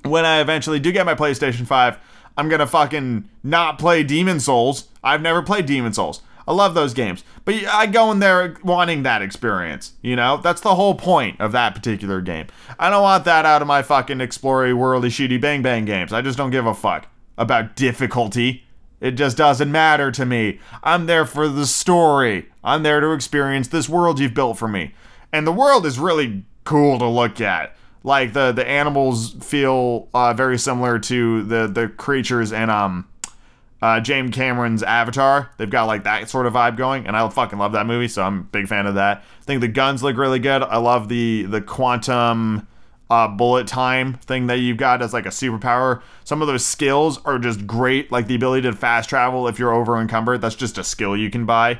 [0.04, 1.98] when I eventually do get my PlayStation Five
[2.36, 4.88] I'm gonna fucking not play Demon's Souls.
[5.02, 6.22] I've never played Demon's Souls.
[6.46, 9.92] I love those games, but I go in there wanting that experience.
[10.02, 12.48] You know, that's the whole point of that particular game.
[12.80, 16.12] I don't want that out of my fucking explory, worldy, shooty, bang bang games.
[16.12, 17.06] I just don't give a fuck
[17.42, 18.64] about difficulty.
[19.00, 20.60] It just doesn't matter to me.
[20.82, 22.46] I'm there for the story.
[22.62, 24.94] I'm there to experience this world you've built for me,
[25.32, 30.34] and the world is really cool to look at like the the animals feel uh,
[30.34, 33.08] very similar to the the creatures in um
[33.80, 35.50] uh, James Cameron's Avatar.
[35.56, 38.22] They've got like that sort of vibe going, and I fucking love that movie, so
[38.22, 39.24] I'm a big fan of that.
[39.40, 40.62] I think the guns look really good.
[40.62, 42.68] I love the the quantum
[43.12, 46.00] uh, bullet time thing that you've got as like a superpower.
[46.24, 49.74] Some of those skills are just great, like the ability to fast travel if you're
[49.74, 50.40] over encumbered.
[50.40, 51.72] That's just a skill you can buy.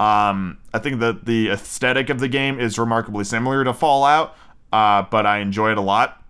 [0.00, 4.34] Um, I think that the aesthetic of the game is remarkably similar to Fallout,
[4.72, 6.24] uh, but I enjoy it a lot.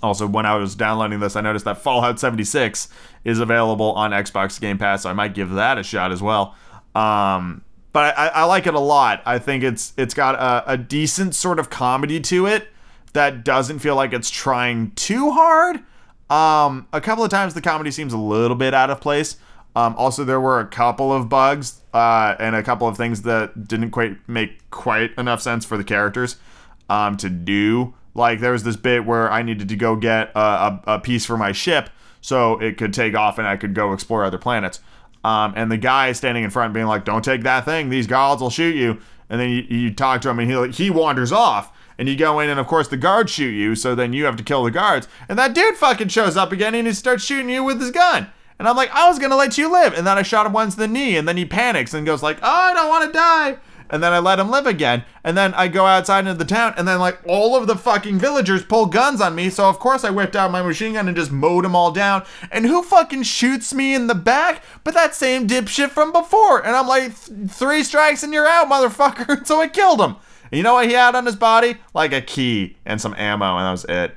[0.00, 2.88] Also, when I was downloading this, I noticed that Fallout 76
[3.24, 6.54] is available on Xbox Game Pass, so I might give that a shot as well.
[6.94, 9.22] Um, but I, I, like it a lot.
[9.26, 12.68] I think it's it's got a, a decent sort of comedy to it
[13.12, 15.80] that doesn't feel like it's trying too hard.
[16.30, 19.36] Um, a couple of times the comedy seems a little bit out of place.
[19.74, 23.68] Um, also, there were a couple of bugs uh, and a couple of things that
[23.68, 26.36] didn't quite make quite enough sense for the characters
[26.90, 27.94] um, to do.
[28.14, 31.24] Like there was this bit where I needed to go get a, a, a, piece
[31.24, 31.88] for my ship
[32.20, 34.80] so it could take off and I could go explore other planets.
[35.24, 38.42] Um, and the guy standing in front being like, "Don't take that thing; these gods
[38.42, 38.98] will shoot you."
[39.30, 41.72] And then you, you talk to him and he he wanders off,
[42.02, 44.34] and you go in, and of course the guards shoot you, so then you have
[44.34, 45.06] to kill the guards.
[45.28, 48.26] And that dude fucking shows up again, and he starts shooting you with his gun.
[48.58, 50.74] And I'm like, I was gonna let you live, and then I shot him once
[50.74, 53.16] in the knee, and then he panics and goes like, Oh, I don't want to
[53.16, 53.58] die
[53.92, 55.04] and then I let him live again.
[55.22, 58.18] And then I go outside into the town, and then like all of the fucking
[58.18, 59.50] villagers pull guns on me.
[59.50, 62.24] So of course I whipped out my machine gun and just mowed them all down.
[62.50, 64.64] And who fucking shoots me in the back?
[64.82, 66.64] But that same dipshit from before.
[66.64, 69.46] And I'm like, three strikes and you're out, motherfucker.
[69.46, 70.16] so I killed him.
[70.52, 71.76] And you know what he had on his body?
[71.94, 74.14] Like a key and some ammo, and that was it.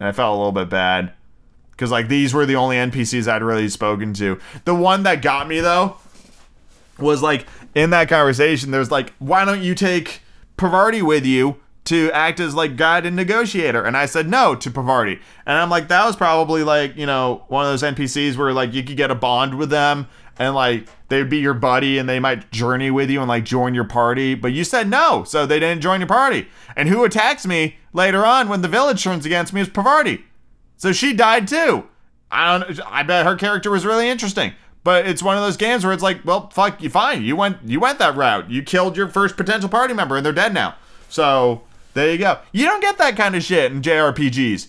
[0.00, 1.12] And I felt a little bit bad.
[1.70, 4.40] Because, like, these were the only NPCs I'd really spoken to.
[4.64, 5.98] The one that got me, though,
[6.98, 10.22] was like in that conversation, there's like, why don't you take
[10.56, 13.84] Parvati with you to act as like guide and negotiator?
[13.84, 15.20] And I said no to Parvati.
[15.44, 18.72] And I'm like, that was probably like, you know, one of those NPCs where like
[18.72, 20.06] you could get a bond with them
[20.38, 23.74] and like they'd be your buddy and they might journey with you and like join
[23.74, 24.34] your party.
[24.34, 26.48] But you said no, so they didn't join your party.
[26.76, 30.24] And who attacks me later on when the village turns against me is Parvati.
[30.76, 31.88] So she died too.
[32.30, 34.52] I don't I bet her character was really interesting.
[34.84, 37.22] But it's one of those games where it's like, well, fuck you, fine.
[37.22, 38.50] You went, you went that route.
[38.50, 40.76] You killed your first potential party member, and they're dead now.
[41.08, 41.62] So
[41.94, 42.38] there you go.
[42.52, 44.68] You don't get that kind of shit in JRPGs.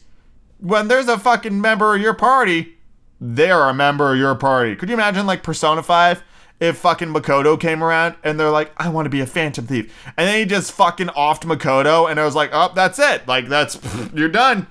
[0.60, 2.75] When there's a fucking member of your party,
[3.20, 4.76] they're a member of your party.
[4.76, 6.24] Could you imagine like Persona 5?
[6.58, 9.94] If fucking Makoto came around and they're like, I want to be a phantom thief.
[10.16, 13.28] And then he just fucking offed Makoto and I was like, oh, that's it.
[13.28, 13.78] Like, that's,
[14.14, 14.68] you're done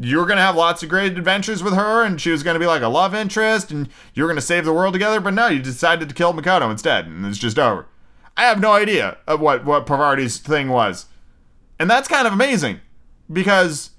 [0.00, 2.54] you were going to have lots of great adventures with her and she was going
[2.54, 5.20] to be like a love interest and you were going to save the world together
[5.20, 7.86] but no you decided to kill makoto instead and it's just over
[8.36, 11.06] i have no idea of what what Parvati's thing was
[11.78, 12.80] and that's kind of amazing
[13.32, 13.90] because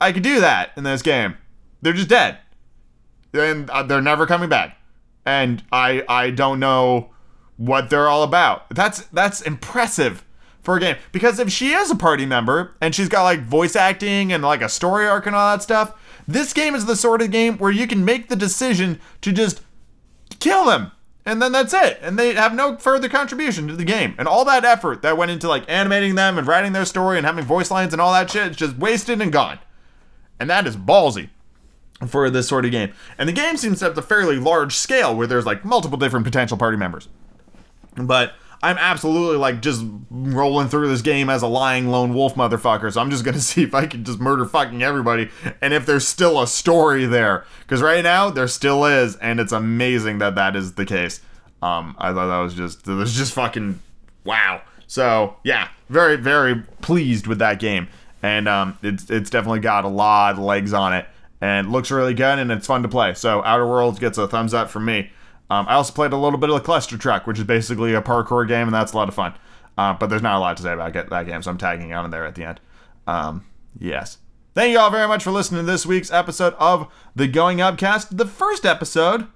[0.00, 1.36] i could do that in this game
[1.80, 2.38] they're just dead
[3.38, 4.76] and uh, they're never coming back
[5.24, 7.10] and i i don't know
[7.56, 10.24] what they're all about that's that's impressive
[10.66, 10.96] for a game.
[11.12, 14.60] Because if she is a party member and she's got like voice acting and like
[14.60, 15.94] a story arc and all that stuff,
[16.28, 19.62] this game is the sort of game where you can make the decision to just
[20.40, 20.90] kill them.
[21.24, 21.98] And then that's it.
[22.02, 24.14] And they have no further contribution to the game.
[24.18, 27.26] And all that effort that went into like animating them and writing their story and
[27.26, 29.58] having voice lines and all that shit is just wasted and gone.
[30.38, 31.30] And that is ballsy
[32.08, 32.92] for this sort of game.
[33.18, 36.26] And the game seems to have a fairly large scale where there's like multiple different
[36.26, 37.08] potential party members.
[37.96, 42.92] But I'm absolutely like just rolling through this game as a lying lone wolf motherfucker.
[42.92, 45.30] So I'm just gonna see if I can just murder fucking everybody
[45.60, 47.44] and if there's still a story there.
[47.60, 51.20] Because right now there still is, and it's amazing that that is the case.
[51.62, 53.80] Um, I thought that was just that was just fucking
[54.24, 54.62] wow.
[54.86, 57.88] So yeah, very very pleased with that game,
[58.22, 61.06] and um, it's it's definitely got a lot of legs on it,
[61.40, 63.14] and looks really good, and it's fun to play.
[63.14, 65.10] So Outer Worlds gets a thumbs up from me.
[65.48, 68.02] Um, I also played a little bit of the Cluster Truck, which is basically a
[68.02, 69.34] parkour game, and that's a lot of fun.
[69.78, 72.04] Uh, but there's not a lot to say about that game, so I'm tagging on
[72.04, 72.60] in there at the end.
[73.06, 73.44] Um,
[73.78, 74.18] yes.
[74.54, 78.16] Thank you all very much for listening to this week's episode of the Going Upcast,
[78.16, 79.26] the first episode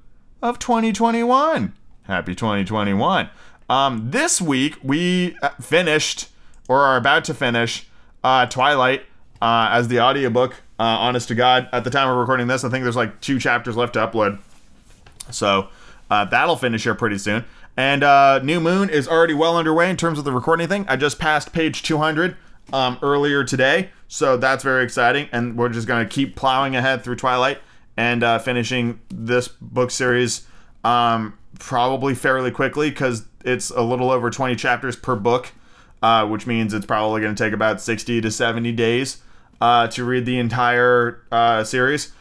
[0.40, 1.74] of 2021.
[2.04, 3.28] Happy 2021.
[3.68, 6.28] Um, this week we uh, finished,
[6.68, 7.86] or are about to finish,
[8.24, 9.02] uh, Twilight
[9.42, 10.62] uh, as the audiobook.
[10.80, 13.38] Uh, honest to God, at the time of recording this, I think there's like two
[13.38, 14.38] chapters left to upload.
[15.30, 15.68] So
[16.10, 17.44] uh, that'll finish here pretty soon.
[17.76, 20.86] And uh, New Moon is already well underway in terms of the recording thing.
[20.88, 22.34] I just passed page 200
[22.72, 25.28] um, earlier today, so that's very exciting.
[25.32, 27.58] And we're just going to keep plowing ahead through Twilight
[27.98, 30.46] and uh, finishing this book series
[30.82, 35.52] um, probably fairly quickly because it's a little over 20 chapters per book,
[36.02, 39.18] uh, which means it's probably going to take about 60 to 70 days
[39.60, 42.12] uh, to read the entire uh, series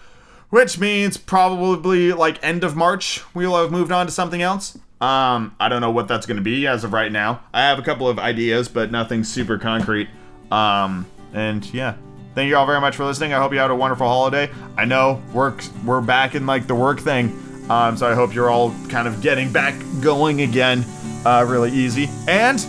[0.49, 4.77] which means probably like end of March we'll have moved on to something else.
[5.01, 7.41] Um, I don't know what that's going to be as of right now.
[7.53, 10.09] I have a couple of ideas, but nothing super concrete.
[10.51, 11.95] Um, and yeah,
[12.35, 13.33] thank you all very much for listening.
[13.33, 14.49] I hope you had a wonderful holiday.
[14.77, 17.27] I know work we're back in like the work thing,
[17.69, 20.83] um, so I hope you're all kind of getting back going again,
[21.25, 22.09] uh, really easy.
[22.27, 22.59] And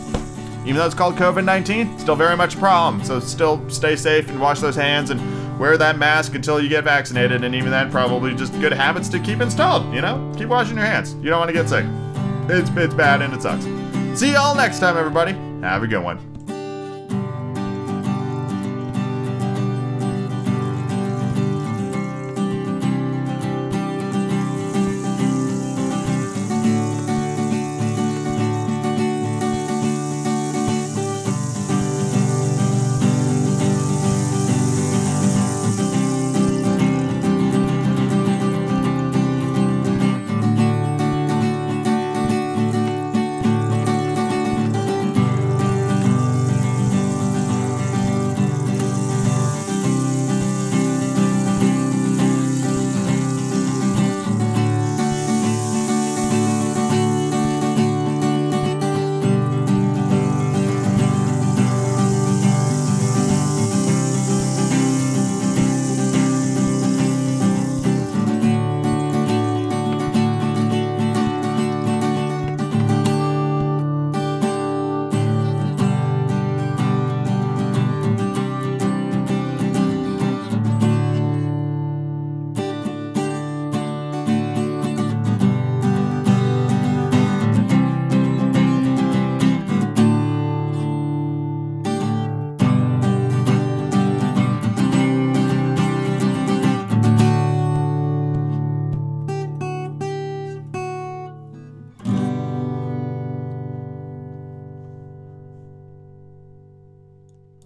[0.65, 3.03] even though it's called COVID 19, still very much a problem.
[3.05, 6.85] So still stay safe and wash those hands and wear that mask until you get
[6.85, 9.93] vaccinated, and even then, probably just good habits to keep installed.
[9.95, 11.15] You know, keep washing your hands.
[11.15, 11.85] You don't want to get sick.
[12.49, 13.65] It's it's bad and it sucks.
[14.19, 15.33] See y'all next time, everybody.
[15.61, 16.30] Have a good one.